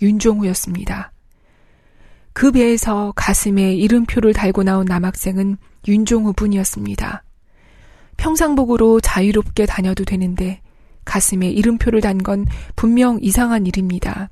윤종후였습니다. 0.00 1.12
그 2.32 2.50
배에서 2.50 3.12
가슴에 3.14 3.74
이름표를 3.74 4.32
달고 4.32 4.62
나온 4.62 4.86
남학생은 4.86 5.58
윤종후 5.86 6.32
뿐이었습니다. 6.32 7.22
평상복으로 8.16 9.00
자유롭게 9.00 9.66
다녀도 9.66 10.04
되는데 10.04 10.60
가슴에 11.04 11.48
이름표를 11.50 12.00
단 12.00 12.18
건 12.18 12.46
분명 12.76 13.18
이상한 13.20 13.66
일입니다. 13.66 14.30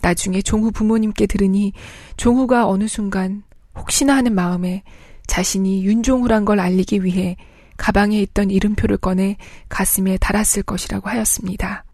나중에 0.00 0.42
종후 0.42 0.70
부모님께 0.72 1.26
들으니 1.26 1.72
종후가 2.16 2.68
어느 2.68 2.88
순간 2.88 3.42
혹시나 3.76 4.16
하는 4.16 4.34
마음에 4.34 4.82
자신이 5.26 5.84
윤종후란 5.84 6.44
걸 6.44 6.60
알리기 6.60 7.04
위해 7.04 7.36
가방에 7.76 8.20
있던 8.20 8.50
이름표를 8.50 8.98
꺼내 8.98 9.36
가슴에 9.68 10.18
달았을 10.18 10.62
것이라고 10.62 11.08
하였습니다. 11.08 11.84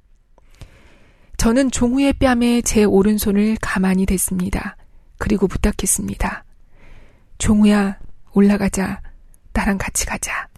저는 1.40 1.70
종후의 1.70 2.12
뺨에 2.12 2.60
제 2.60 2.84
오른손을 2.84 3.56
가만히 3.62 4.04
댔습니다. 4.04 4.76
그리고 5.16 5.48
부탁했습니다. 5.48 6.44
종후야, 7.38 7.98
올라가자. 8.34 9.00
나랑 9.54 9.78
같이 9.78 10.04
가자. 10.04 10.48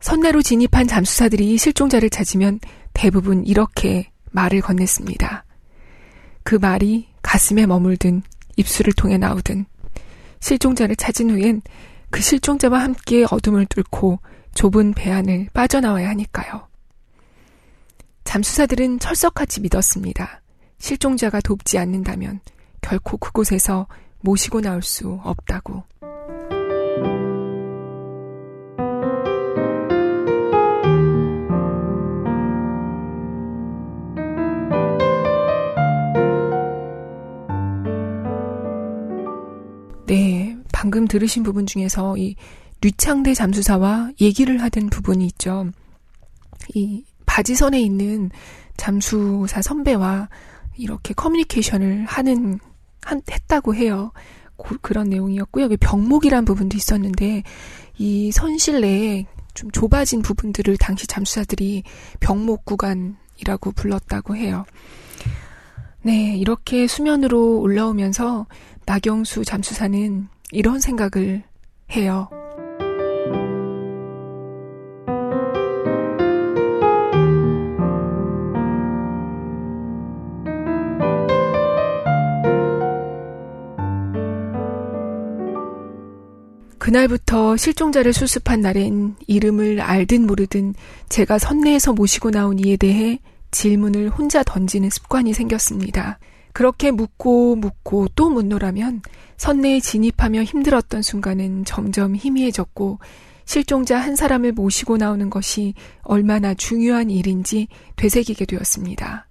선내로 0.00 0.42
진입한 0.42 0.86
잠수사들이 0.86 1.56
실종자를 1.56 2.10
찾으면 2.10 2.60
대부분 2.92 3.46
이렇게 3.46 4.10
말을 4.32 4.60
건넸습니다. 4.60 5.44
그 6.42 6.56
말이 6.56 7.08
가슴에 7.22 7.64
머물든 7.64 8.20
입술을 8.56 8.92
통해 8.92 9.16
나오든 9.16 9.64
실종자를 10.40 10.96
찾은 10.96 11.30
후엔 11.30 11.62
그 12.10 12.20
실종자와 12.20 12.78
함께 12.78 13.24
어둠을 13.30 13.64
뚫고 13.70 14.18
좁은 14.54 14.92
배 14.92 15.10
안을 15.10 15.48
빠져나와야 15.54 16.10
하니까요. 16.10 16.73
잠수사들은 18.24 18.98
철석같이 18.98 19.60
믿었습니다. 19.60 20.42
실종자가 20.78 21.40
돕지 21.40 21.78
않는다면 21.78 22.40
결코 22.80 23.16
그곳에서 23.16 23.86
모시고 24.20 24.60
나올 24.60 24.82
수 24.82 25.20
없다고. 25.22 25.84
네, 40.06 40.56
방금 40.72 41.06
들으신 41.06 41.42
부분 41.42 41.66
중에서 41.66 42.16
이 42.18 42.36
류창대 42.82 43.32
잠수사와 43.32 44.10
얘기를 44.20 44.60
하던 44.60 44.90
부분이 44.90 45.24
있죠. 45.26 45.70
이 46.74 47.04
바지선에 47.34 47.80
있는 47.80 48.30
잠수사 48.76 49.60
선배와 49.60 50.28
이렇게 50.76 51.14
커뮤니케이션을 51.14 52.04
하는 52.04 52.60
한, 53.02 53.22
했다고 53.28 53.74
해요. 53.74 54.12
고, 54.54 54.76
그런 54.80 55.08
내용이었고요. 55.08 55.68
병목이란 55.80 56.44
부분도 56.44 56.76
있었는데 56.76 57.42
이 57.98 58.30
선실 58.30 58.82
내에 58.82 59.26
좀 59.52 59.72
좁아진 59.72 60.22
부분들을 60.22 60.76
당시 60.76 61.08
잠수사들이 61.08 61.82
병목 62.20 62.64
구간이라고 62.66 63.72
불렀다고 63.72 64.36
해요. 64.36 64.64
네, 66.02 66.36
이렇게 66.36 66.86
수면으로 66.86 67.58
올라오면서 67.58 68.46
나경수 68.86 69.44
잠수사는 69.44 70.28
이런 70.52 70.78
생각을 70.78 71.42
해요. 71.90 72.28
그날부터 86.84 87.56
실종자를 87.56 88.12
수습한 88.12 88.60
날엔 88.60 89.16
이름을 89.26 89.80
알든 89.80 90.26
모르든 90.26 90.74
제가 91.08 91.38
선내에서 91.38 91.94
모시고 91.94 92.30
나온 92.30 92.58
이에 92.58 92.76
대해 92.76 93.20
질문을 93.52 94.10
혼자 94.10 94.42
던지는 94.42 94.90
습관이 94.90 95.32
생겼습니다. 95.32 96.18
그렇게 96.52 96.90
묻고 96.90 97.56
묻고 97.56 98.08
또 98.14 98.28
묻노라면 98.28 99.00
선내에 99.38 99.80
진입하며 99.80 100.42
힘들었던 100.42 101.00
순간은 101.00 101.64
점점 101.64 102.16
희미해졌고 102.16 102.98
실종자 103.46 103.98
한 103.98 104.14
사람을 104.14 104.52
모시고 104.52 104.98
나오는 104.98 105.30
것이 105.30 105.72
얼마나 106.02 106.52
중요한 106.52 107.08
일인지 107.08 107.68
되새기게 107.96 108.44
되었습니다. 108.44 109.26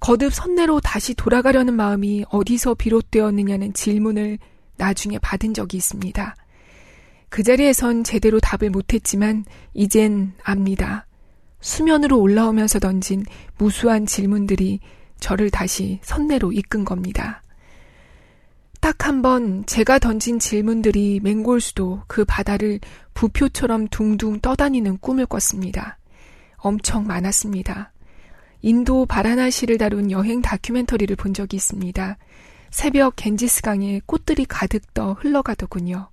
거듭 0.00 0.32
선내로 0.32 0.80
다시 0.80 1.12
돌아가려는 1.12 1.74
마음이 1.74 2.24
어디서 2.30 2.72
비롯되었느냐는 2.72 3.74
질문을 3.74 4.38
나중에 4.78 5.18
받은 5.18 5.54
적이 5.54 5.76
있습니다. 5.78 6.36
그 7.28 7.42
자리에선 7.42 8.04
제대로 8.04 8.40
답을 8.40 8.70
못했지만 8.70 9.44
이젠 9.74 10.32
압니다. 10.42 11.06
수면으로 11.60 12.18
올라오면서 12.20 12.78
던진 12.78 13.24
무수한 13.58 14.06
질문들이 14.06 14.80
저를 15.20 15.50
다시 15.50 15.98
선내로 16.02 16.52
이끈 16.52 16.84
겁니다. 16.84 17.42
딱 18.80 19.06
한 19.06 19.22
번 19.22 19.66
제가 19.66 19.98
던진 19.98 20.38
질문들이 20.38 21.20
맹골수도 21.22 22.02
그 22.06 22.24
바다를 22.24 22.78
부표처럼 23.14 23.88
둥둥 23.88 24.38
떠다니는 24.40 24.98
꿈을 24.98 25.26
꿨습니다. 25.26 25.98
엄청 26.56 27.06
많았습니다. 27.06 27.92
인도 28.62 29.06
바라나시를 29.06 29.78
다룬 29.78 30.10
여행 30.10 30.42
다큐멘터리를 30.42 31.14
본 31.16 31.34
적이 31.34 31.56
있습니다. 31.56 32.16
새벽 32.70 33.16
겐지스강에 33.16 34.00
꽃들이 34.06 34.44
가득 34.44 34.94
떠 34.94 35.14
흘러가더군요. 35.14 36.08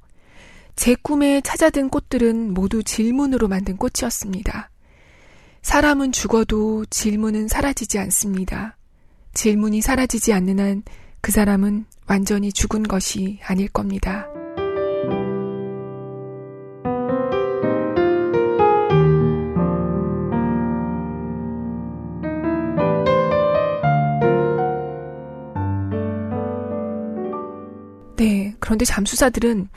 제 0.75 0.95
꿈에 0.95 1.41
찾아든 1.41 1.89
꽃들은 1.89 2.53
모두 2.53 2.83
질문으로 2.83 3.47
만든 3.47 3.77
꽃이었습니다. 3.77 4.69
사람은 5.61 6.11
죽어도 6.11 6.85
질문은 6.85 7.47
사라지지 7.47 7.97
않습니다. 7.99 8.77
질문이 9.33 9.81
사라지지 9.81 10.33
않는 10.33 10.59
한 10.59 10.83
그 11.25 11.31
사람은 11.31 11.85
완전히 12.05 12.53
죽은 12.53 12.83
것이 12.83 13.39
아닐 13.43 13.67
겁니다. 13.67 14.27
그런데 28.65 28.83
잠수사들은 28.83 29.69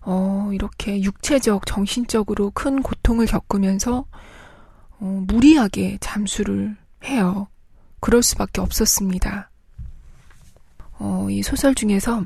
어, 0.00 0.48
이렇게 0.54 1.02
육체적, 1.02 1.66
정신적으로 1.66 2.50
큰 2.54 2.80
고통을 2.80 3.26
겪으면서 3.26 4.06
어, 4.98 5.24
무리하게 5.26 5.98
잠수를 6.00 6.74
해요. 7.04 7.48
그럴 8.00 8.22
수밖에 8.22 8.62
없었습니다. 8.62 9.50
어, 10.98 11.26
이 11.28 11.42
소설 11.42 11.74
중에서 11.74 12.24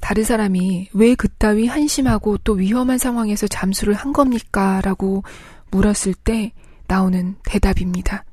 다른 0.00 0.22
사람이 0.22 0.90
왜 0.92 1.16
그따위 1.16 1.66
한심하고 1.66 2.38
또 2.38 2.52
위험한 2.52 2.98
상황에서 2.98 3.48
잠수를 3.48 3.94
한 3.94 4.12
겁니까? 4.12 4.80
라고 4.82 5.24
물었을 5.72 6.14
때 6.14 6.52
나오는 6.86 7.34
대답입니다. 7.44 8.24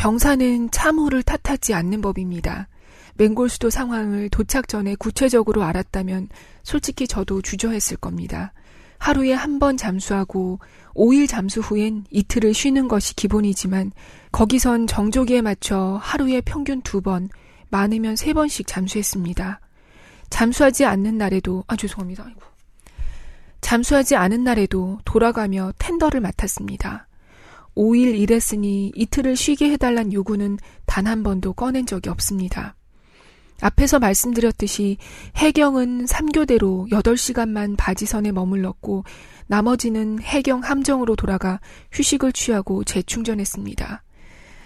병사는 0.00 0.70
참호를 0.70 1.22
탓하지 1.22 1.74
않는 1.74 2.00
법입니다. 2.00 2.68
맹골수도 3.18 3.68
상황을 3.68 4.30
도착 4.30 4.66
전에 4.66 4.94
구체적으로 4.94 5.62
알았다면 5.62 6.30
솔직히 6.62 7.06
저도 7.06 7.42
주저했을 7.42 7.98
겁니다. 7.98 8.54
하루에 8.96 9.34
한 9.34 9.58
번 9.58 9.76
잠수하고 9.76 10.58
5일 10.94 11.28
잠수 11.28 11.60
후엔 11.60 12.06
이틀을 12.10 12.54
쉬는 12.54 12.88
것이 12.88 13.14
기본이지만 13.14 13.92
거기선 14.32 14.86
정조기에 14.86 15.42
맞춰 15.42 16.00
하루에 16.02 16.40
평균 16.40 16.80
두 16.80 17.02
번, 17.02 17.28
많으면 17.68 18.16
세 18.16 18.32
번씩 18.32 18.66
잠수했습니다. 18.66 19.60
잠수하지 20.30 20.86
않는 20.86 21.18
날에도, 21.18 21.64
아, 21.66 21.76
죄송합니다. 21.76 22.24
아이고. 22.26 22.40
잠수하지 23.60 24.16
않은 24.16 24.44
날에도 24.44 24.98
돌아가며 25.04 25.74
텐더를 25.78 26.22
맡았습니다. 26.22 27.06
5일 27.80 28.18
일했으니 28.18 28.92
이틀을 28.94 29.36
쉬게 29.36 29.70
해달란 29.70 30.12
요구는 30.12 30.58
단 30.84 31.06
한 31.06 31.22
번도 31.22 31.54
꺼낸 31.54 31.86
적이 31.86 32.10
없습니다. 32.10 32.76
앞에서 33.62 33.98
말씀드렸듯이 33.98 34.98
해경은 35.36 36.04
3교대로 36.04 36.90
8시간만 36.90 37.76
바지선에 37.78 38.32
머물렀고 38.32 39.04
나머지는 39.46 40.20
해경 40.20 40.60
함정으로 40.60 41.16
돌아가 41.16 41.58
휴식을 41.92 42.32
취하고 42.32 42.84
재충전했습니다. 42.84 44.02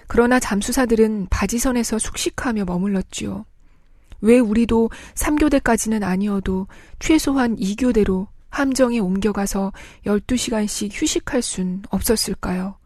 그러나 0.08 0.40
잠수사들은 0.40 1.28
바지선에서 1.30 1.98
숙식하며 1.98 2.64
머물렀지요. 2.64 3.46
왜 4.22 4.38
우리도 4.40 4.90
3교대까지는 5.14 6.02
아니어도 6.02 6.66
최소한 6.98 7.56
2교대로 7.56 8.26
함정에 8.50 8.98
옮겨가서 8.98 9.72
12시간씩 10.04 10.90
휴식할 10.92 11.42
순 11.42 11.82
없었을까요? 11.90 12.76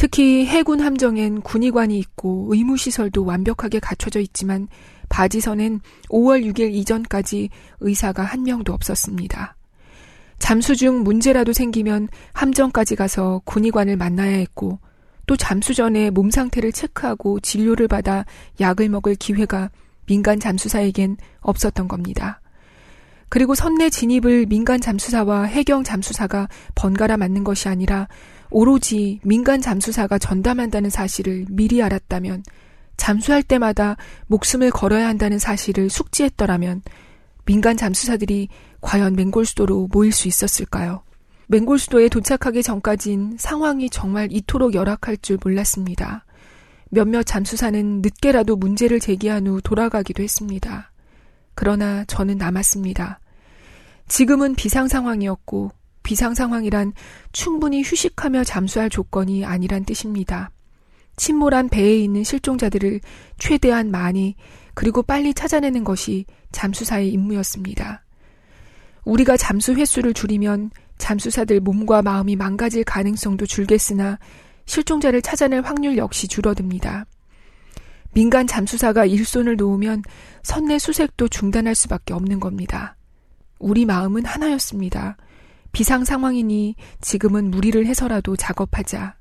특히 0.00 0.46
해군 0.46 0.80
함정엔 0.80 1.42
군의관이 1.42 1.98
있고 1.98 2.46
의무시설도 2.48 3.26
완벽하게 3.26 3.80
갖춰져 3.80 4.18
있지만 4.20 4.66
바지선엔 5.10 5.80
5월 6.08 6.42
6일 6.42 6.72
이전까지 6.72 7.50
의사가 7.80 8.22
한 8.22 8.44
명도 8.44 8.72
없었습니다. 8.72 9.56
잠수 10.38 10.74
중 10.74 11.02
문제라도 11.02 11.52
생기면 11.52 12.08
함정까지 12.32 12.96
가서 12.96 13.42
군의관을 13.44 13.98
만나야 13.98 14.38
했고 14.38 14.78
또 15.26 15.36
잠수 15.36 15.74
전에 15.74 16.08
몸 16.08 16.30
상태를 16.30 16.72
체크하고 16.72 17.38
진료를 17.40 17.86
받아 17.86 18.24
약을 18.58 18.88
먹을 18.88 19.14
기회가 19.14 19.68
민간 20.06 20.40
잠수사에겐 20.40 21.18
없었던 21.40 21.88
겁니다. 21.88 22.40
그리고 23.28 23.54
선내 23.54 23.90
진입을 23.90 24.46
민간 24.46 24.80
잠수사와 24.80 25.42
해경 25.42 25.84
잠수사가 25.84 26.48
번갈아 26.74 27.18
맞는 27.18 27.44
것이 27.44 27.68
아니라 27.68 28.08
오로지 28.50 29.20
민간 29.22 29.60
잠수사가 29.60 30.18
전담한다는 30.18 30.90
사실을 30.90 31.46
미리 31.48 31.82
알았다면 31.82 32.42
잠수할 32.96 33.42
때마다 33.42 33.96
목숨을 34.26 34.70
걸어야 34.70 35.08
한다는 35.08 35.38
사실을 35.38 35.88
숙지했더라면 35.88 36.82
민간 37.46 37.76
잠수사들이 37.76 38.48
과연 38.80 39.16
맹골수도로 39.16 39.88
모일 39.92 40.12
수 40.12 40.28
있었을까요? 40.28 41.02
맹골수도에 41.48 42.08
도착하기 42.08 42.62
전까진 42.62 43.36
상황이 43.38 43.90
정말 43.90 44.28
이토록 44.30 44.74
열악할 44.74 45.16
줄 45.20 45.38
몰랐습니다. 45.42 46.24
몇몇 46.90 47.22
잠수사는 47.24 48.02
늦게라도 48.02 48.56
문제를 48.56 49.00
제기한 49.00 49.46
후 49.46 49.60
돌아가기도 49.60 50.22
했습니다. 50.22 50.92
그러나 51.54 52.04
저는 52.04 52.38
남았습니다. 52.38 53.20
지금은 54.08 54.54
비상 54.54 54.88
상황이었고 54.88 55.72
비상 56.02 56.34
상황이란 56.34 56.92
충분히 57.32 57.82
휴식하며 57.82 58.44
잠수할 58.44 58.90
조건이 58.90 59.44
아니란 59.44 59.84
뜻입니다. 59.84 60.50
침몰한 61.16 61.68
배에 61.68 61.98
있는 61.98 62.24
실종자들을 62.24 63.00
최대한 63.38 63.90
많이 63.90 64.36
그리고 64.74 65.02
빨리 65.02 65.34
찾아내는 65.34 65.84
것이 65.84 66.24
잠수사의 66.52 67.10
임무였습니다. 67.10 68.02
우리가 69.04 69.36
잠수 69.36 69.74
횟수를 69.74 70.14
줄이면 70.14 70.70
잠수사들 70.98 71.60
몸과 71.60 72.02
마음이 72.02 72.36
망가질 72.36 72.84
가능성도 72.84 73.46
줄겠으나 73.46 74.18
실종자를 74.66 75.20
찾아낼 75.22 75.62
확률 75.62 75.96
역시 75.96 76.28
줄어듭니다. 76.28 77.06
민간 78.12 78.46
잠수사가 78.46 79.04
일손을 79.04 79.56
놓으면 79.56 80.02
선내 80.42 80.78
수색도 80.78 81.28
중단할 81.28 81.74
수밖에 81.74 82.12
없는 82.12 82.40
겁니다. 82.40 82.96
우리 83.58 83.84
마음은 83.84 84.24
하나였습니다. 84.24 85.16
비상 85.72 86.04
상황이니 86.04 86.74
지금은 87.00 87.50
무리를 87.50 87.84
해서라도 87.86 88.36
작업하자. 88.36 89.14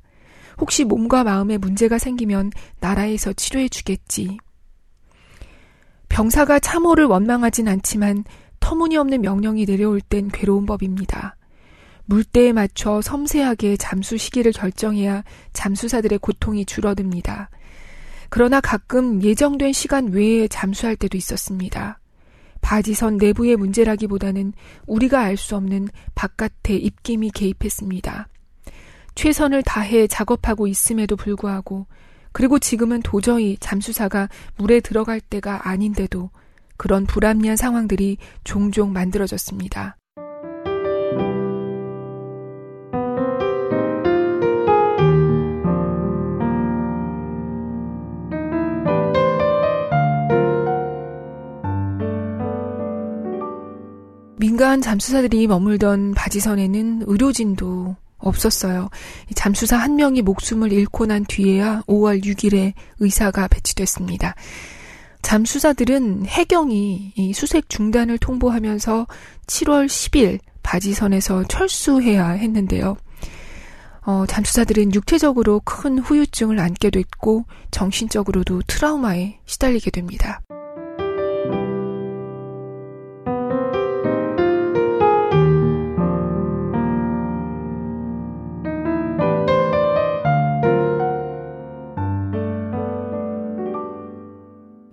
혹시 0.59 0.83
몸과 0.83 1.23
마음에 1.23 1.57
문제가 1.57 1.97
생기면 1.97 2.51
나라에서 2.79 3.33
치료해 3.33 3.69
주겠지. 3.69 4.37
병사가 6.09 6.59
참호를 6.59 7.05
원망하진 7.05 7.67
않지만 7.67 8.25
터무니없는 8.59 9.21
명령이 9.21 9.65
내려올 9.65 10.01
땐 10.01 10.29
괴로운 10.31 10.65
법입니다. 10.65 11.37
물때에 12.05 12.53
맞춰 12.53 13.01
섬세하게 13.01 13.77
잠수 13.77 14.17
시기를 14.17 14.51
결정해야 14.51 15.23
잠수사들의 15.53 16.17
고통이 16.19 16.65
줄어듭니다. 16.65 17.49
그러나 18.29 18.59
가끔 18.59 19.21
예정된 19.21 19.73
시간 19.73 20.07
외에 20.07 20.47
잠수할 20.47 20.95
때도 20.95 21.17
있었습니다. 21.17 21.98
바지선 22.61 23.17
내부의 23.17 23.55
문제라기보다는 23.55 24.53
우리가 24.85 25.21
알 25.21 25.37
수 25.37 25.55
없는 25.55 25.89
바깥의 26.15 26.77
입김이 26.83 27.31
개입했습니다. 27.31 28.27
최선을 29.15 29.63
다해 29.63 30.07
작업하고 30.07 30.67
있음에도 30.67 31.15
불구하고 31.15 31.87
그리고 32.31 32.59
지금은 32.59 33.01
도저히 33.01 33.57
잠수사가 33.59 34.29
물에 34.57 34.79
들어갈 34.79 35.19
때가 35.19 35.67
아닌데도 35.67 36.29
그런 36.77 37.05
불합리한 37.05 37.57
상황들이 37.57 38.17
종종 38.43 38.93
만들어졌습니다. 38.93 39.98
민간 54.39 54.81
잠수사들이 54.81 55.47
머물던 55.47 56.13
바지선에는 56.13 57.03
의료진도 57.05 57.97
없었어요. 58.19 58.89
잠수사 59.35 59.75
한 59.75 59.97
명이 59.97 60.21
목숨을 60.21 60.71
잃고 60.71 61.07
난 61.07 61.25
뒤에야 61.27 61.81
5월 61.87 62.23
6일에 62.23 62.71
의사가 62.99 63.49
배치됐습니다. 63.49 64.35
잠수사들은 65.21 66.25
해경이 66.25 67.11
이 67.17 67.33
수색 67.33 67.67
중단을 67.67 68.17
통보하면서 68.17 69.07
7월 69.45 69.87
10일 69.87 70.39
바지선에서 70.63 71.43
철수해야 71.49 72.29
했는데요. 72.29 72.95
어, 74.05 74.25
잠수사들은 74.25 74.93
육체적으로 74.93 75.59
큰 75.65 75.99
후유증을 75.99 76.61
안게 76.61 76.91
됐고 76.91 77.43
정신적으로도 77.71 78.61
트라우마에 78.67 79.39
시달리게 79.45 79.91
됩니다. 79.91 80.39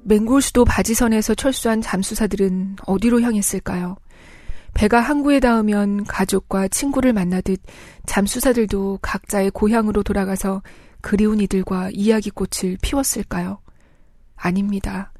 맹골 0.09 0.40
수도 0.40 0.64
바지선에서 0.64 1.35
철수한 1.35 1.81
잠수사들은 1.81 2.77
어디로 2.87 3.23
향했을까요? 3.23 3.97
배가 4.73 5.01
항구에 5.01 5.40
닿으면 5.40 6.05
가족과 6.05 6.69
친구를 6.69 7.12
만나듯 7.12 7.61
잠수사들도 8.07 9.01
각자의 9.03 9.51
고향으로 9.51 10.05
돌아가서 10.05 10.62
그리운 11.01 11.40
이들과 11.40 11.90
이야기꽃을 11.92 12.79
피웠을까요? 12.83 13.59
아닙니다. 14.37 15.12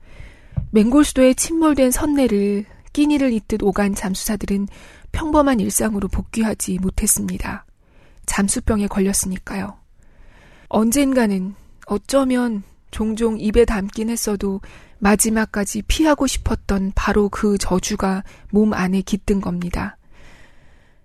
맹골 0.71 1.05
수도에 1.05 1.35
침몰된 1.35 1.91
선내를 1.91 2.65
끼니를 2.93 3.33
잇듯 3.33 3.65
오간 3.65 3.97
잠수사들은 3.97 4.69
평범한 5.11 5.59
일상으로 5.59 6.07
복귀하지 6.07 6.79
못했습니다. 6.79 7.67
잠수병에 8.27 8.87
걸렸으니까요. 8.87 9.79
언젠가는 10.69 11.57
어쩌면 11.87 12.63
종종 12.97 13.39
입에 13.39 13.67
담긴 13.67 14.09
했어도 14.09 14.63
마지막까지 15.01 15.83
피하고 15.83 16.27
싶었던 16.27 16.93
바로 16.95 17.29
그 17.29 17.59
저주가 17.59 18.25
몸 18.51 18.73
안에 18.73 19.03
깃든 19.03 19.43
겁니다. 19.43 19.99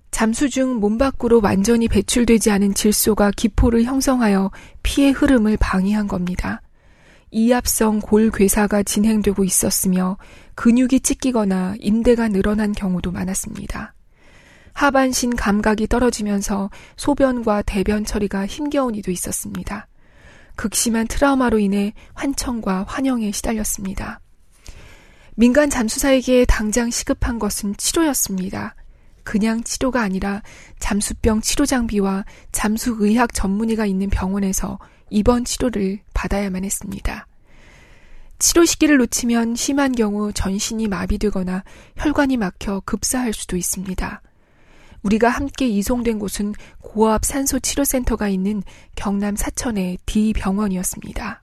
잠수 0.10 0.50
중 0.50 0.80
몸 0.80 0.98
밖으로 0.98 1.42
완전히 1.44 1.90
배출되지 1.90 2.50
않은 2.50 2.76
질소가 2.76 3.32
기포를 3.32 3.84
형성하여 3.84 4.52
피의 4.84 5.12
흐름을 5.12 5.58
방해한 5.60 6.08
겁니다. 6.08 6.62
이압성 7.30 8.00
골괴사가 8.00 8.84
진행되고 8.84 9.44
있었으며 9.44 10.18
근육이 10.56 11.02
찢기거나 11.02 11.76
인대가 11.80 12.30
늘어난 12.30 12.72
경우도 12.72 13.12
많았습니다. 13.12 13.94
하반신 14.72 15.36
감각이 15.36 15.88
떨어지면서 15.88 16.70
소변과 16.96 17.64
대변 17.64 18.06
처리가 18.06 18.48
힘겨운 18.48 18.96
이도 18.96 19.12
있었습니다. 19.12 19.90
극심한 20.56 21.08
트라우마로 21.08 21.60
인해 21.60 21.94
환청과 22.14 22.86
환영에 22.88 23.32
시달렸습니다. 23.32 24.20
민간 25.36 25.70
잠수사에게 25.70 26.46
당장 26.46 26.90
시급한 26.90 27.40
것은 27.40 27.76
치료였습니다. 27.78 28.76
그냥 29.24 29.64
치료가 29.64 30.02
아니라 30.02 30.42
잠수병 30.80 31.42
치료 31.42 31.66
장비와 31.66 32.26
잠수의학 32.52 33.34
전문의가 33.34 33.86
있는 33.86 34.10
병원에서 34.10 34.80
입원 35.10 35.46
치료를 35.46 36.00
받아야만 36.14 36.64
했습니다. 36.64 37.28
치료 38.40 38.66
시기를 38.66 38.98
놓치면 38.98 39.56
심한 39.56 39.92
경우 39.92 40.34
전신이 40.34 40.88
마비되거나 40.88 41.64
혈관이 41.98 42.38
막혀 42.38 42.82
급사할 42.86 43.34
수도 43.34 43.56
있습니다. 43.56 44.22
우리가 45.04 45.30
함께 45.30 45.68
이송된 45.68 46.20
곳은 46.20 46.54
고압 46.80 47.26
산소 47.26 47.60
치료센터가 47.60 48.28
있는 48.28 48.62
경남 48.96 49.36
사천의 49.36 49.98
D병원이었습니다. 50.06 51.42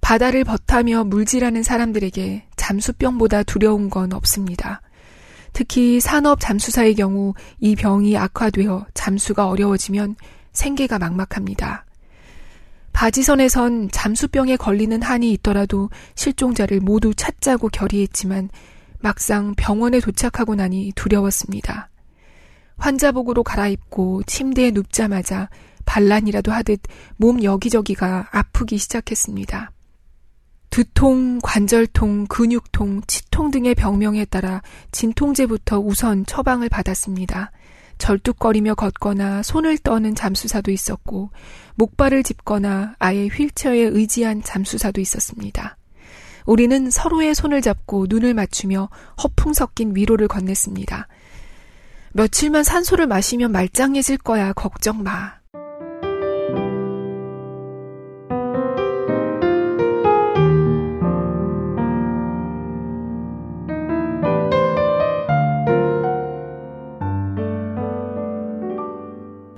바다를 0.00 0.44
버타며 0.44 1.04
물질하는 1.04 1.62
사람들에게 1.62 2.46
잠수병보다 2.56 3.42
두려운 3.42 3.90
건 3.90 4.12
없습니다. 4.12 4.80
특히 5.52 6.00
산업 6.00 6.40
잠수사의 6.40 6.94
경우 6.94 7.34
이 7.58 7.74
병이 7.74 8.16
악화되어 8.16 8.86
잠수가 8.94 9.48
어려워지면 9.48 10.16
생계가 10.52 10.98
막막합니다. 10.98 11.84
바지선에선 12.92 13.90
잠수병에 13.90 14.56
걸리는 14.56 15.02
한이 15.02 15.30
있더라도 15.32 15.88
실종자를 16.14 16.80
모두 16.80 17.14
찾자고 17.14 17.68
결의했지만 17.68 18.50
막상 19.00 19.54
병원에 19.56 20.00
도착하고 20.00 20.56
나니 20.56 20.92
두려웠습니다. 20.96 21.88
환자복으로 22.78 23.42
갈아입고 23.42 24.22
침대에 24.24 24.70
눕자마자 24.70 25.48
반란이라도 25.84 26.52
하듯 26.52 26.80
몸 27.16 27.42
여기저기가 27.42 28.28
아프기 28.30 28.78
시작했습니다. 28.78 29.72
두통, 30.70 31.40
관절통, 31.42 32.26
근육통, 32.28 33.02
치통 33.06 33.50
등의 33.50 33.74
병명에 33.74 34.24
따라 34.26 34.62
진통제부터 34.92 35.80
우선 35.80 36.26
처방을 36.26 36.68
받았습니다. 36.68 37.50
절뚝거리며 37.96 38.74
걷거나 38.74 39.42
손을 39.42 39.78
떠는 39.78 40.14
잠수사도 40.14 40.70
있었고, 40.70 41.30
목발을 41.74 42.22
짚거나 42.22 42.94
아예 42.98 43.26
휠체어에 43.26 43.80
의지한 43.80 44.42
잠수사도 44.42 45.00
있었습니다. 45.00 45.76
우리는 46.46 46.90
서로의 46.90 47.34
손을 47.34 47.60
잡고 47.60 48.06
눈을 48.08 48.34
맞추며 48.34 48.88
허풍 49.22 49.52
섞인 49.52 49.96
위로를 49.96 50.28
건넸습니다. 50.28 51.06
며칠만 52.18 52.64
산소를 52.64 53.06
마시면 53.06 53.52
말짱해질 53.52 54.18
거야. 54.18 54.52
걱정 54.52 55.04
마. 55.04 55.38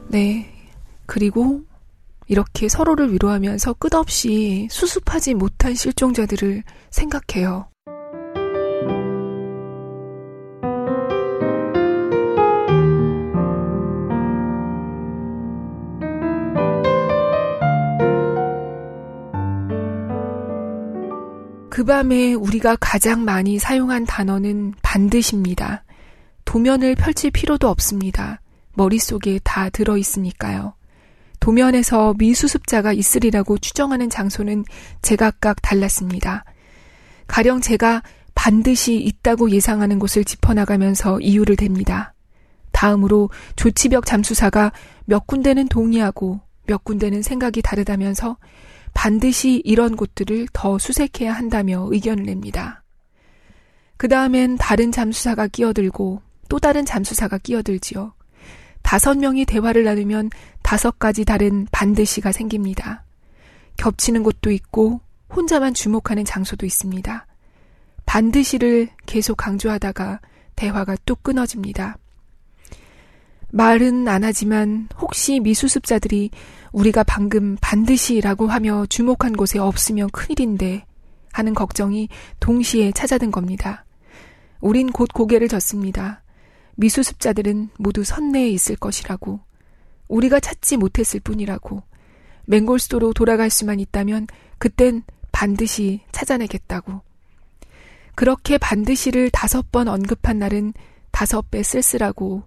네. 0.08 0.52
그리고 1.06 1.62
이렇게 2.26 2.68
서로를 2.68 3.10
위로하면서 3.14 3.72
끝없이 3.78 4.68
수습하지 4.70 5.32
못한 5.32 5.74
실종자들을 5.74 6.62
생각해요. 6.90 7.69
밤에 21.90 22.34
우리가 22.34 22.76
가장 22.78 23.24
많이 23.24 23.58
사용한 23.58 24.06
단어는 24.06 24.74
반드시입니다. 24.80 25.82
도면을 26.44 26.94
펼칠 26.94 27.32
필요도 27.32 27.68
없습니다. 27.68 28.40
머릿속에 28.74 29.40
다 29.42 29.68
들어 29.70 29.96
있으니까요. 29.96 30.74
도면에서 31.40 32.14
미수습자가 32.16 32.92
있으리라고 32.92 33.58
추정하는 33.58 34.08
장소는 34.08 34.66
제각각 35.02 35.62
달랐습니다. 35.62 36.44
가령 37.26 37.60
제가 37.60 38.04
반드시 38.36 38.94
있다고 38.94 39.50
예상하는 39.50 39.98
곳을 39.98 40.22
짚어나가면서 40.24 41.18
이유를 41.18 41.56
댑니다. 41.56 42.12
다음으로 42.70 43.30
조치벽 43.56 44.06
잠수사가 44.06 44.70
몇 45.06 45.26
군데는 45.26 45.66
동의하고 45.66 46.40
몇 46.68 46.84
군데는 46.84 47.22
생각이 47.22 47.62
다르다면서 47.62 48.36
반드시 49.00 49.62
이런 49.64 49.96
곳들을 49.96 50.48
더 50.52 50.78
수색해야 50.78 51.32
한다며 51.32 51.88
의견을 51.90 52.24
냅니다. 52.24 52.82
그 53.96 54.08
다음엔 54.08 54.58
다른 54.58 54.92
잠수사가 54.92 55.46
끼어들고 55.46 56.20
또 56.50 56.58
다른 56.58 56.84
잠수사가 56.84 57.38
끼어들지요. 57.38 58.12
다섯 58.82 59.16
명이 59.16 59.46
대화를 59.46 59.84
나누면 59.84 60.28
다섯 60.62 60.98
가지 60.98 61.24
다른 61.24 61.66
반드시가 61.72 62.30
생깁니다. 62.30 63.04
겹치는 63.78 64.22
곳도 64.22 64.50
있고 64.50 65.00
혼자만 65.34 65.72
주목하는 65.72 66.26
장소도 66.26 66.66
있습니다. 66.66 67.26
반드시를 68.04 68.90
계속 69.06 69.38
강조하다가 69.38 70.20
대화가 70.56 70.96
뚝 71.06 71.22
끊어집니다. 71.22 71.96
말은 73.52 74.06
안 74.08 74.24
하지만 74.24 74.88
혹시 75.00 75.40
미수습자들이 75.40 76.30
우리가 76.72 77.02
방금 77.02 77.56
반드시라고 77.60 78.46
하며 78.46 78.86
주목한 78.86 79.32
곳에 79.32 79.58
없으면 79.58 80.10
큰일인데 80.10 80.84
하는 81.32 81.54
걱정이 81.54 82.08
동시에 82.38 82.92
찾아든 82.92 83.30
겁니다. 83.30 83.84
우린 84.60 84.90
곧 84.90 85.08
고개를 85.12 85.48
졌습니다. 85.48 86.22
미수습자들은 86.76 87.70
모두 87.78 88.04
선내에 88.04 88.48
있을 88.50 88.76
것이라고. 88.76 89.40
우리가 90.08 90.40
찾지 90.40 90.76
못했을 90.76 91.20
뿐이라고. 91.20 91.82
맹골수도로 92.46 93.12
돌아갈 93.12 93.50
수만 93.50 93.80
있다면 93.80 94.26
그땐 94.58 95.02
반드시 95.32 96.00
찾아내겠다고. 96.12 97.00
그렇게 98.14 98.58
반드시를 98.58 99.30
다섯 99.30 99.70
번 99.72 99.88
언급한 99.88 100.38
날은 100.38 100.72
다섯 101.10 101.50
배 101.50 101.62
쓸쓸하고 101.62 102.42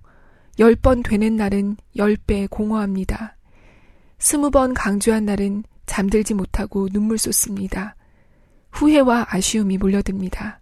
열 0.59 0.75
번 0.75 1.01
되는 1.03 1.35
날은 1.35 1.77
열 1.97 2.15
배 2.15 2.47
공허합니다. 2.47 3.35
스무 4.19 4.51
번 4.51 4.73
강조한 4.73 5.25
날은 5.25 5.63
잠들지 5.85 6.33
못하고 6.33 6.87
눈물 6.89 7.17
쏟습니다. 7.17 7.95
후회와 8.71 9.27
아쉬움이 9.29 9.77
몰려듭니다. 9.77 10.61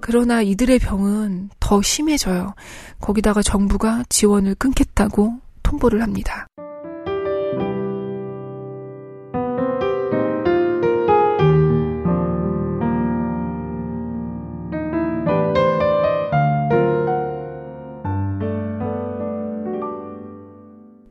그러나 0.00 0.42
이들의 0.42 0.78
병은 0.80 1.50
더 1.60 1.80
심해져요. 1.82 2.54
거기다가 3.00 3.42
정부가 3.42 4.04
지원을 4.08 4.54
끊겠다고 4.54 5.40
통보를 5.74 6.02
합니다. 6.02 6.46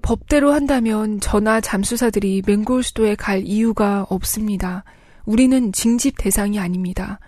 법대로 0.02 0.52
한다면 0.52 1.20
전하 1.20 1.60
잠수사들이 1.62 2.44
맹골 2.46 2.84
수도에 2.84 3.16
갈 3.16 3.44
이유가 3.44 4.06
없습니다. 4.10 4.84
우리는 5.26 5.72
징집 5.72 6.16
대상이 6.18 6.60
아닙니다. 6.60 7.20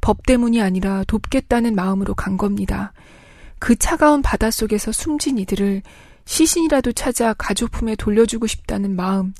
법 0.00 0.26
때문이 0.26 0.60
아니라 0.60 1.04
돕겠다는 1.06 1.74
마음으로 1.74 2.14
간 2.14 2.36
겁니다. 2.36 2.92
그 3.58 3.76
차가운 3.76 4.20
바닷속에서 4.22 4.92
숨진 4.92 5.38
이들을 5.38 5.82
시신이라도 6.26 6.92
찾아 6.92 7.32
가족 7.32 7.70
품에 7.70 7.96
돌려주고 7.96 8.46
싶다는 8.46 8.94
마음, 8.94 9.32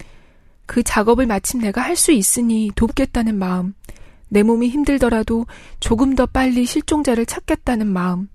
그 0.64 0.82
작업을 0.82 1.26
마침 1.26 1.60
내가 1.60 1.82
할 1.82 1.96
수 1.96 2.12
있으니 2.12 2.70
돕겠다는 2.74 3.38
마음, 3.38 3.74
내 4.28 4.42
몸이 4.42 4.68
힘들더라도 4.68 5.46
조금 5.78 6.14
더 6.14 6.26
빨리 6.26 6.64
실종자를 6.64 7.26
찾겠다는 7.26 7.86
마음, 7.86 8.28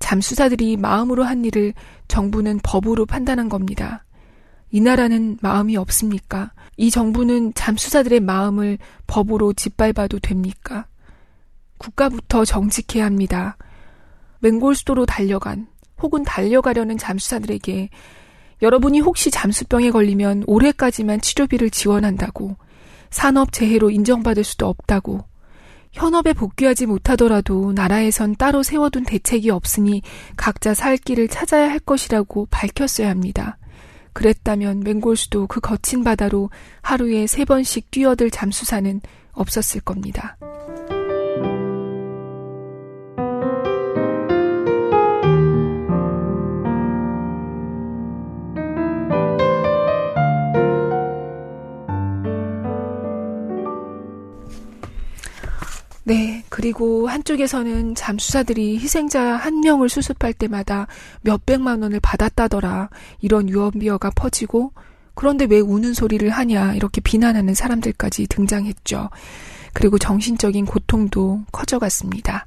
잠수사들이 0.00 0.76
마음으로 0.76 1.24
한 1.24 1.44
일을 1.44 1.74
정부는 2.08 2.60
법으로 2.62 3.06
판단한 3.06 3.48
겁니다. 3.48 4.04
이 4.70 4.80
나라는 4.80 5.38
마음이 5.40 5.76
없습니까? 5.76 6.52
이 6.76 6.90
정부는 6.90 7.54
잠수사들의 7.54 8.20
마음을 8.20 8.78
법으로 9.06 9.54
짓밟아도 9.54 10.18
됩니까? 10.18 10.86
국가부터 11.78 12.44
정직해야 12.44 13.04
합니다. 13.04 13.56
맹골 14.40 14.74
수도로 14.74 15.06
달려간 15.06 15.66
혹은 16.00 16.22
달려가려는 16.22 16.98
잠수사들에게 16.98 17.90
여러분이 18.62 19.00
혹시 19.00 19.30
잠수병에 19.30 19.90
걸리면 19.90 20.44
올해까지만 20.46 21.20
치료비를 21.20 21.70
지원한다고 21.70 22.56
산업재해로 23.10 23.90
인정받을 23.90 24.44
수도 24.44 24.66
없다고 24.66 25.24
현업에 25.92 26.32
복귀하지 26.32 26.86
못하더라도 26.86 27.72
나라에선 27.72 28.36
따로 28.36 28.62
세워둔 28.62 29.04
대책이 29.04 29.50
없으니 29.50 30.02
각자 30.36 30.74
살 30.74 30.96
길을 30.96 31.28
찾아야 31.28 31.70
할 31.70 31.78
것이라고 31.78 32.46
밝혔어야 32.50 33.08
합니다. 33.08 33.58
그랬다면 34.12 34.80
맹골수도 34.80 35.46
그 35.46 35.60
거친 35.60 36.04
바다로 36.04 36.50
하루에 36.82 37.26
세 37.26 37.44
번씩 37.44 37.90
뛰어들 37.90 38.30
잠수사는 38.30 39.00
없었을 39.32 39.80
겁니다. 39.80 40.36
네. 56.08 56.42
그리고 56.48 57.06
한쪽에서는 57.06 57.94
잠수사들이 57.94 58.78
희생자 58.78 59.36
한 59.36 59.60
명을 59.60 59.90
수습할 59.90 60.32
때마다 60.32 60.86
몇백만 61.20 61.82
원을 61.82 62.00
받았다더라. 62.00 62.88
이런 63.20 63.46
유언비어가 63.50 64.12
퍼지고 64.14 64.72
그런데 65.14 65.44
왜 65.44 65.60
우는 65.60 65.92
소리를 65.92 66.26
하냐. 66.30 66.72
이렇게 66.72 67.02
비난하는 67.02 67.52
사람들까지 67.52 68.26
등장했죠. 68.28 69.10
그리고 69.74 69.98
정신적인 69.98 70.64
고통도 70.64 71.42
커져갔습니다. 71.52 72.46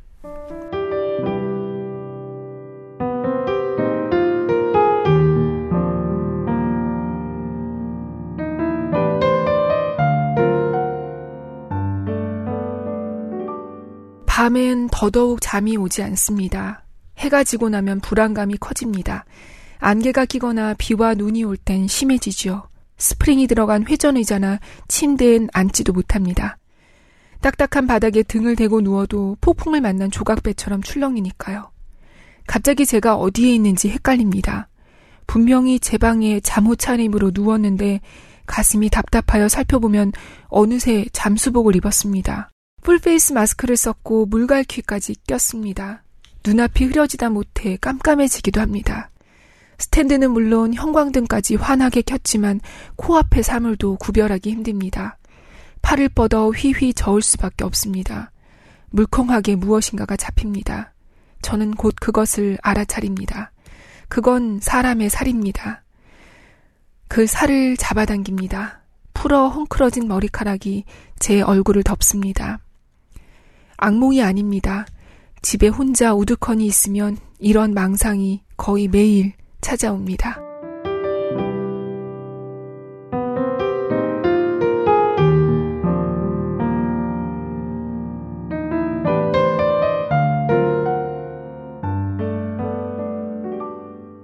밤엔 14.41 14.89
더더욱 14.91 15.38
잠이 15.39 15.77
오지 15.77 16.01
않습니다. 16.01 16.84
해가 17.19 17.43
지고 17.43 17.69
나면 17.69 17.99
불안감이 17.99 18.58
커집니다. 18.58 19.23
안개가 19.77 20.25
끼거나 20.25 20.73
비와 20.80 21.13
눈이 21.13 21.43
올 21.43 21.58
땐 21.58 21.88
심해지지요. 21.88 22.67
스프링이 22.97 23.45
들어간 23.45 23.86
회전 23.88 24.17
의자나 24.17 24.58
침대엔 24.88 25.49
앉지도 25.54 25.93
못합니다. 25.93 26.58
딱딱한 27.41 27.86
바닥에 27.86 28.23
등을 28.23 28.56
대고 28.56 28.82
누워도 28.82 29.38
폭풍을 29.41 29.80
만난 29.80 30.10
조각배처럼 30.10 30.82
출렁이니까요. 30.82 31.69
갑자기 32.47 32.88
제가 32.88 33.17
어디에 33.17 33.54
있는지 33.54 33.89
헷갈립니다. 33.89 34.69
분명히 35.27 35.80
제 35.80 35.99
방에 35.99 36.39
잠옷 36.39 36.80
차림으로 36.80 37.30
누웠는데 37.36 38.01
가슴이 38.47 38.89
답답하여 38.89 39.47
살펴보면 39.47 40.13
어느새 40.47 41.06
잠수복을 41.13 41.75
입었습니다. 41.75 42.49
full 42.82 43.08
face 43.08 43.34
마스크를 43.34 43.78
썼고 43.78 44.26
물갈퀴까지 44.26 45.16
꼈습니다. 45.28 46.03
눈앞이 46.45 46.86
흐려지다 46.86 47.30
못해 47.30 47.78
깜깜해지기도 47.80 48.60
합니다. 48.60 49.12
스탠드는 49.78 50.32
물론 50.32 50.74
형광등까지 50.74 51.55
환하게 51.55 52.01
켰지만 52.01 52.60
코앞의 52.95 53.43
사물도 53.43 53.97
구별하기 53.97 54.49
힘듭니다. 54.49 55.18
팔을 55.82 56.10
뻗어 56.10 56.49
휘휘 56.49 56.93
저을 56.93 57.22
수밖에 57.22 57.64
없습니다. 57.64 58.32
물컹하게 58.89 59.55
무엇인가가 59.55 60.16
잡힙니다. 60.16 60.93
저는 61.41 61.72
곧 61.76 61.95
그것을 61.99 62.58
알아차립니다. 62.62 63.51
그건 64.08 64.60
사람의 64.62 65.10
살입니다. 65.10 65.84
그 67.08 67.28
살을 67.28 67.78
잡아당깁니다. 67.78 68.82
풀어 69.14 69.49
헝클어진 69.49 70.08
머리카락이 70.08 70.86
제 71.20 71.41
얼굴을 71.41 71.84
덮습니다. 71.84 72.60
악몽이 73.82 74.21
아닙니다. 74.21 74.86
집에 75.41 75.67
혼자 75.67 76.13
우두커니 76.13 76.65
있으면 76.67 77.17
이런 77.39 77.73
망상이 77.73 78.43
거의 78.55 78.88
매일 78.88 79.34
찾아옵니다. 79.59 80.39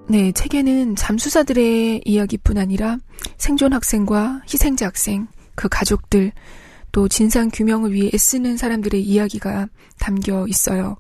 네, 0.10 0.32
책에는 0.32 0.96
잠수사들의 0.96 2.04
이야기뿐 2.06 2.60
아니라 2.60 2.98
생존 3.38 3.74
학생과 3.74 4.44
희생자 4.46 4.86
학생, 4.86 5.28
그 5.56 5.68
가족들, 5.68 6.32
또 6.98 7.08
진상 7.08 7.52
규명을 7.54 7.94
위해 7.94 8.10
애쓰는 8.12 8.58
사람들의 8.58 9.04
이야기가 9.04 9.68
담겨 10.00 10.48
있어요. 10.48 10.98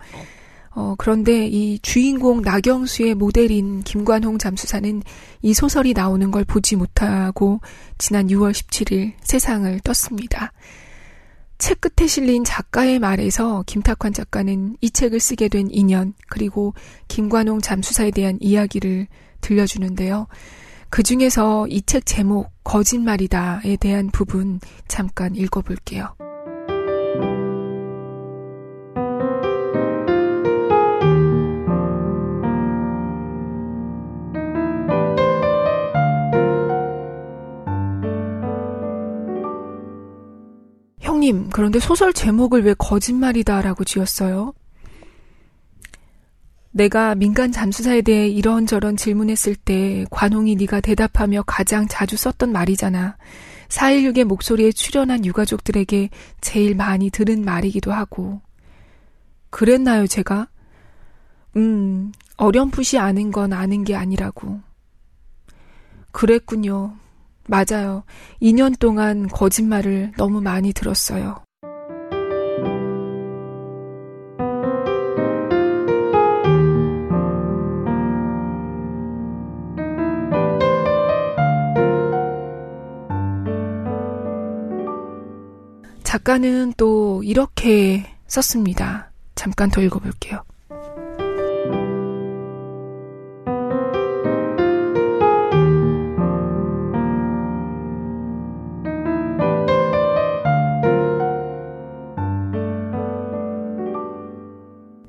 어, 0.69 0.93
그런데 0.95 1.47
이 1.47 1.79
주인공 1.79 2.43
나경수의 2.43 3.15
모델인 3.15 3.81
김관홍 3.81 4.37
잠수사는 4.37 5.01
이 5.41 5.53
소설이 5.55 5.93
나오는 5.93 6.29
걸 6.29 6.43
보지 6.43 6.75
못하고 6.75 7.61
지난 7.97 8.27
6월 8.27 8.51
17일 8.51 9.13
세상을 9.23 9.79
떴습니다. 9.79 10.53
책 11.57 11.81
끝에 11.81 12.07
실린 12.07 12.43
작가의 12.43 12.99
말에서 12.99 13.63
김탁환 13.65 14.13
작가는 14.13 14.77
이 14.79 14.91
책을 14.91 15.19
쓰게 15.19 15.47
된 15.47 15.67
인연, 15.71 16.13
그리고 16.29 16.75
김관홍 17.07 17.61
잠수사에 17.61 18.11
대한 18.11 18.37
이야기를 18.39 19.07
들려주는데요. 19.41 20.27
그 20.89 21.03
중에서 21.03 21.67
이 21.67 21.81
책 21.81 22.05
제목, 22.05 22.51
거짓말이다에 22.63 23.77
대한 23.77 24.09
부분 24.11 24.59
잠깐 24.87 25.35
읽어볼게요. 25.35 26.15
형님, 40.99 41.49
그런데 41.51 41.79
소설 41.79 42.13
제목을 42.13 42.63
왜 42.63 42.73
거짓말이다라고 42.77 43.83
지었어요? 43.83 44.53
내가 46.77 47.15
민간 47.15 47.51
잠수사에 47.51 48.03
대해 48.03 48.27
이런저런 48.27 48.97
질문했을 48.97 49.55
때 49.55 50.05
관홍이 50.11 50.55
네가 50.57 50.79
대답하며 50.79 51.43
가장 51.47 51.87
자주 51.87 52.15
썼던 52.15 52.51
말이잖아. 52.51 53.17
4.16의 53.67 54.25
목소리에 54.25 54.71
출연한 54.71 55.25
유가족들에게 55.25 56.11
제일 56.39 56.75
많이 56.75 57.09
들은 57.09 57.43
말이기도 57.43 57.91
하고. 57.91 58.41
그랬나요, 59.49 60.05
제가? 60.05 60.49
음, 61.55 62.11
어렴풋이 62.37 62.99
아는 62.99 63.31
건 63.31 63.53
아는 63.53 63.83
게 63.83 63.95
아니라고. 63.95 64.61
그랬군요. 66.11 66.95
맞아요. 67.47 68.03
2년 68.39 68.77
동안 68.77 69.27
거짓말을 69.27 70.11
너무 70.15 70.41
많이 70.41 70.73
들었어요. 70.73 71.46
작가는 86.17 86.73
또 86.77 87.21
이렇게 87.23 88.03
썼습니다. 88.25 89.11
잠깐 89.35 89.69
더 89.69 89.81
읽어볼게요. 89.81 90.41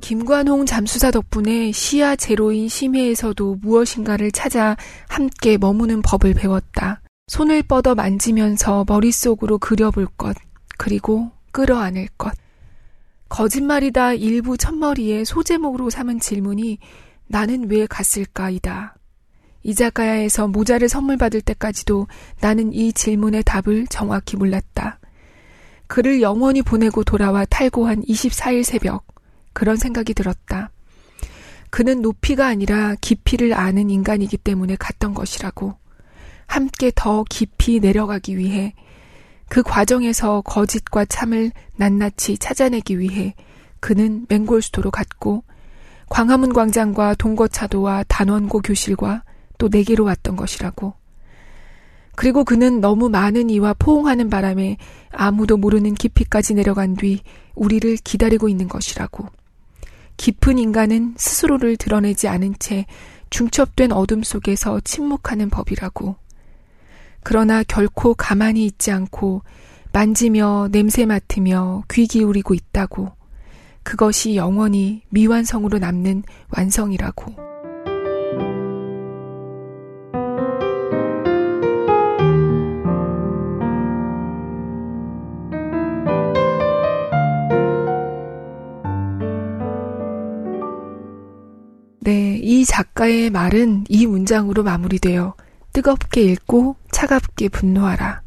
김관홍 0.00 0.66
잠수사 0.66 1.10
덕분에 1.10 1.72
시야 1.72 2.16
제로인 2.16 2.68
심해에서도 2.68 3.56
무엇인가를 3.62 4.30
찾아 4.32 4.76
함께 5.08 5.56
머무는 5.56 6.02
법을 6.02 6.34
배웠다. 6.34 7.00
손을 7.28 7.62
뻗어 7.62 7.94
만지면서 7.94 8.84
머릿속으로 8.88 9.58
그려볼 9.58 10.06
것, 10.16 10.34
그리고 10.78 11.30
끌어안을 11.52 12.08
것. 12.16 12.32
거짓말이다 13.28 14.14
일부 14.14 14.56
첫머리에 14.56 15.24
소제목으로 15.24 15.90
삼은 15.90 16.20
질문이 16.20 16.78
나는 17.26 17.70
왜 17.70 17.86
갔을까이다. 17.86 18.96
이자카야에서 19.64 20.48
모자를 20.48 20.88
선물 20.88 21.18
받을 21.18 21.42
때까지도 21.42 22.06
나는 22.40 22.72
이 22.72 22.94
질문의 22.94 23.42
답을 23.44 23.86
정확히 23.88 24.38
몰랐다. 24.38 24.98
그를 25.86 26.22
영원히 26.22 26.62
보내고 26.62 27.04
돌아와 27.04 27.44
탈고한 27.44 28.02
24일 28.02 28.62
새벽, 28.62 29.06
그런 29.52 29.76
생각이 29.76 30.14
들었다. 30.14 30.70
그는 31.70 32.00
높이가 32.00 32.46
아니라 32.46 32.94
깊이를 33.00 33.52
아는 33.52 33.90
인간이기 33.90 34.38
때문에 34.38 34.76
갔던 34.76 35.12
것이라고. 35.12 35.74
함께 36.46 36.90
더 36.94 37.24
깊이 37.28 37.78
내려가기 37.80 38.38
위해 38.38 38.74
그 39.48 39.62
과정에서 39.62 40.42
거짓과 40.42 41.06
참을 41.06 41.52
낱낱이 41.76 42.38
찾아내기 42.38 42.98
위해 42.98 43.34
그는 43.80 44.26
맹골수도로 44.28 44.90
갔고 44.90 45.44
광화문 46.08 46.52
광장과 46.52 47.14
동거차도와 47.14 48.04
단원고 48.08 48.60
교실과 48.60 49.22
또 49.58 49.68
내게로 49.68 50.04
왔던 50.04 50.36
것이라고. 50.36 50.94
그리고 52.14 52.44
그는 52.44 52.80
너무 52.80 53.08
많은 53.08 53.48
이와 53.50 53.74
포옹하는 53.78 54.28
바람에 54.28 54.76
아무도 55.10 55.56
모르는 55.56 55.94
깊이까지 55.94 56.54
내려간 56.54 56.96
뒤 56.96 57.22
우리를 57.54 57.96
기다리고 58.02 58.48
있는 58.48 58.68
것이라고. 58.68 59.28
깊은 60.16 60.58
인간은 60.58 61.14
스스로를 61.16 61.76
드러내지 61.76 62.26
않은 62.26 62.54
채 62.58 62.86
중첩된 63.30 63.92
어둠 63.92 64.22
속에서 64.22 64.80
침묵하는 64.80 65.48
법이라고. 65.48 66.16
그러나 67.22 67.62
결코 67.62 68.14
가만히 68.14 68.64
있지 68.64 68.90
않고 68.90 69.42
만지며 69.92 70.68
냄새 70.70 71.06
맡으며 71.06 71.82
귀 71.90 72.06
기울이고 72.06 72.54
있다고. 72.54 73.12
그것이 73.82 74.36
영원히 74.36 75.02
미완성으로 75.10 75.78
남는 75.78 76.22
완성이라고. 76.50 77.48
네, 92.00 92.38
이 92.42 92.64
작가의 92.64 93.30
말은 93.30 93.84
이 93.88 94.06
문장으로 94.06 94.62
마무리되어 94.62 95.34
뜨겁게 95.72 96.22
읽고 96.22 96.76
차갑게 96.90 97.48
분노하라. 97.50 98.22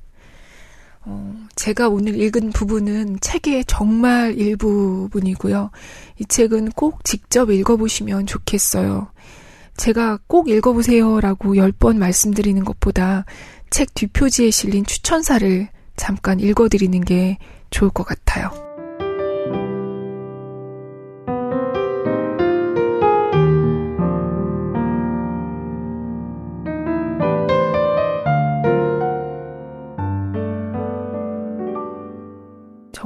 어, 1.04 1.36
제가 1.56 1.90
오늘 1.90 2.20
읽은 2.20 2.52
부분은 2.52 3.20
책의 3.22 3.66
정말 3.66 4.38
일부분이고요. 4.38 5.72
이 6.20 6.26
책은 6.26 6.72
꼭 6.72 7.04
직접 7.04 7.50
읽어보시면 7.50 8.28
좋겠어요. 8.28 9.12
제가 9.78 10.20
꼭 10.28 10.50
읽어보세요라고 10.50 11.58
열 11.58 11.72
번 11.72 11.98
말씀드리는 11.98 12.64
것보다 12.64 13.26
책 13.72 13.94
뒷표지에 13.96 14.52
실린 14.52 14.86
추천사를 14.86 15.68
잠깐 15.96 16.40
읽어드리는 16.40 17.02
게 17.02 17.38
좋을 17.72 17.90
것 17.90 18.04
같아요. 18.04 18.71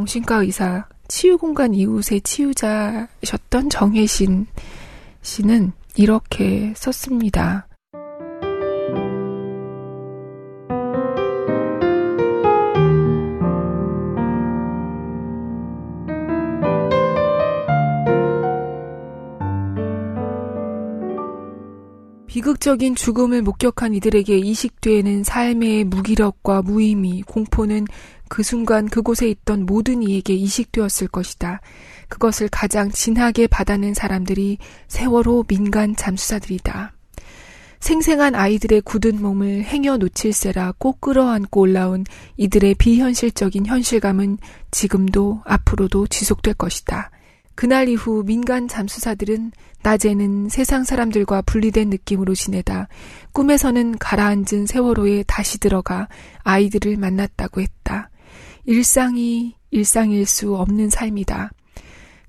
정신과 0.06 0.44
의사, 0.44 0.86
치유공간 1.08 1.74
이웃의 1.74 2.22
치유자셨던 2.22 3.70
정혜신 3.72 4.46
씨는 5.24 5.72
이렇게 5.96 6.74
썼습니다. 6.76 7.68
비극적인 22.46 22.94
죽음을 22.94 23.42
목격한 23.42 23.96
이들에게 23.96 24.38
이식되는 24.38 25.24
삶의 25.24 25.86
무기력과 25.86 26.62
무의미, 26.62 27.24
공포는 27.24 27.88
그 28.30 28.44
순간 28.44 28.88
그곳에 28.88 29.28
있던 29.30 29.66
모든 29.66 30.04
이에게 30.04 30.36
이식되었을 30.36 31.08
것이다. 31.08 31.62
그것을 32.08 32.48
가장 32.52 32.92
진하게 32.92 33.48
받아낸 33.48 33.96
사람들이 33.96 34.60
세월호 34.88 35.46
민간 35.48 35.96
잠수사들이다. 35.96 36.94
생생한 37.80 38.36
아이들의 38.36 38.82
굳은 38.82 39.24
몸을 39.24 39.64
행여 39.64 39.98
놓칠세라 39.98 40.76
꼭 40.78 41.02
끌어안고 41.02 41.62
올라온 41.62 42.04
이들의 42.38 42.76
비현실적인 42.76 43.66
현실감은 43.66 44.38
지금도 44.70 45.42
앞으로도 45.46 46.06
지속될 46.06 46.54
것이다. 46.54 47.10
그날 47.56 47.88
이후 47.88 48.24
민간 48.26 48.68
잠수사들은 48.68 49.52
낮에는 49.82 50.50
세상 50.50 50.84
사람들과 50.84 51.44
분리된 51.44 51.90
느낌으로 51.90 52.36
지내다 52.36 52.88
꿈에서는 53.32 53.98
가라앉은 53.98 54.66
세월호에 54.68 55.24
다시 55.28 55.60
들어가 55.60 56.08
아이들을 56.44 56.98
만났다고 56.98 57.62
했다. 57.62 58.10
일상이 58.66 59.56
일상일 59.72 60.26
수 60.26 60.56
없는 60.56 60.90
삶이다. 60.90 61.52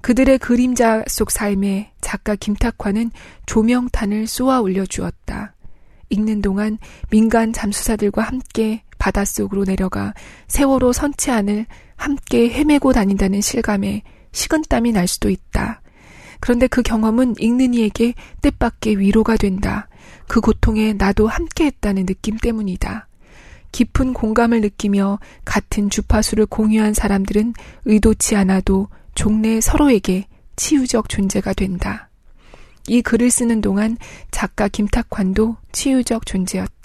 그들의 0.03 0.39
그림자 0.39 1.03
속 1.09 1.31
삶에 1.31 1.93
작가 2.01 2.37
김탁환은 2.37 3.11
조명탄을 3.47 4.27
쏘아 4.27 4.61
올려주었다. 4.61 5.55
읽는 6.11 6.43
동안 6.43 6.79
민간 7.11 7.53
잠수사들과 7.53 8.23
함께 8.23 8.83
바닷속으로 8.99 9.65
내려가 9.65 10.15
세월호 10.49 10.93
선체 10.93 11.33
안을 11.33 11.67
함께 11.97 12.51
헤매고 12.51 12.93
다닌다는 12.93 13.41
실감에 13.41 14.03
식은땀이 14.37 14.93
날 14.93 15.09
수도 15.09 15.31
있다. 15.31 15.81
그런데 16.41 16.67
그 16.67 16.83
경험은 16.83 17.37
읽는 17.39 17.75
이에게 17.75 18.15
뜻밖의 18.43 18.99
위로가 18.99 19.37
된다. 19.37 19.89
그 20.29 20.41
고통에 20.41 20.93
나도 20.93 21.27
함께 21.27 21.65
했다는 21.65 22.05
느낌 22.07 22.37
때문이다. 22.37 23.09
깊은 23.73 24.13
공감을 24.13 24.61
느끼며 24.61 25.19
같은 25.45 25.91
주파수를 25.91 26.47
공유한 26.47 26.93
사람들은 26.95 27.55
의도치 27.87 28.37
않아도 28.37 28.89
종래 29.15 29.61
서로에게 29.61 30.27
치유적 30.57 31.09
존재가 31.09 31.55
된다. 31.55 32.11
이 32.89 33.03
글을 33.03 33.31
쓰는 33.31 33.61
동안 33.61 33.97
작가 34.31 34.69
김탁환도 34.69 35.57
치유적 35.73 36.27
존재였다. 36.27 36.76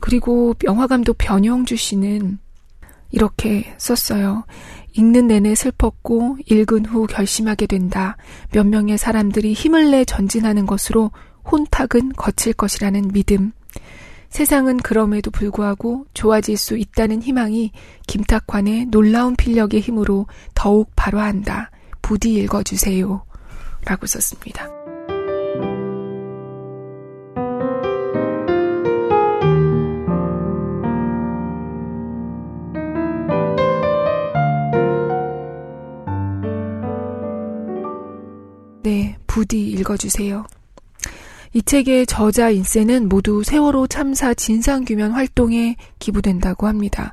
그리고 0.00 0.54
영화감독 0.64 1.16
변영주 1.18 1.76
씨는 1.76 2.38
이렇게 3.10 3.74
썼어요. 3.78 4.44
읽는 4.92 5.28
내내 5.28 5.54
슬펐고 5.54 6.38
읽은 6.46 6.86
후 6.86 7.06
결심하게 7.06 7.66
된다. 7.66 8.16
몇 8.52 8.66
명의 8.66 8.98
사람들이 8.98 9.52
힘을 9.52 9.90
내 9.90 10.04
전진하는 10.04 10.66
것으로 10.66 11.10
혼탁은 11.50 12.12
거칠 12.16 12.52
것이라는 12.52 13.08
믿음. 13.12 13.52
세상은 14.28 14.76
그럼에도 14.76 15.30
불구하고 15.30 16.06
좋아질 16.12 16.56
수 16.56 16.76
있다는 16.76 17.22
희망이 17.22 17.72
김탁환의 18.06 18.86
놀라운 18.86 19.36
필력의 19.36 19.80
힘으로 19.80 20.26
더욱 20.54 20.90
발화한다. 20.96 21.70
부디 22.02 22.34
읽어주세요. 22.34 23.24
라고 23.86 24.06
썼습니다. 24.06 24.77
부디 39.38 39.70
읽어주세요. 39.70 40.44
이 41.52 41.62
책의 41.62 42.06
저자 42.06 42.50
인세는 42.50 43.08
모두 43.08 43.44
세월호 43.44 43.86
참사 43.86 44.34
진상규명 44.34 45.14
활동에 45.14 45.76
기부된다고 46.00 46.66
합니다. 46.66 47.12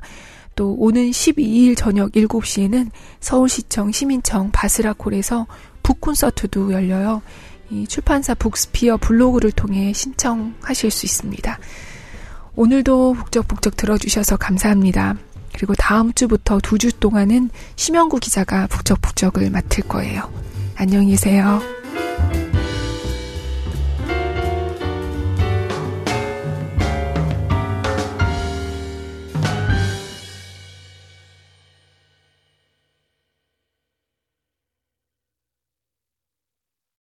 또 0.56 0.74
오는 0.76 1.08
12일 1.08 1.76
저녁 1.76 2.10
7시에는 2.10 2.90
서울시청 3.20 3.92
시민청 3.92 4.50
바스라콜에서 4.50 5.46
북 5.84 6.00
콘서트도 6.00 6.72
열려요. 6.72 7.22
이 7.70 7.86
출판사 7.86 8.34
북스피어 8.34 8.96
블로그를 8.96 9.52
통해 9.52 9.92
신청하실 9.92 10.90
수 10.90 11.06
있습니다. 11.06 11.60
오늘도 12.56 13.14
북적북적 13.14 13.76
들어주셔서 13.76 14.36
감사합니다. 14.36 15.14
그리고 15.54 15.74
다음 15.76 16.12
주부터 16.12 16.58
두 16.58 16.76
주 16.76 16.90
동안은 16.90 17.50
심영구 17.76 18.18
기자가 18.18 18.66
북적북적을 18.66 19.48
맡을 19.50 19.84
거예요. 19.84 20.28
안녕히 20.74 21.10
계세요. 21.10 21.62
thank 21.96 22.36
you 22.36 22.45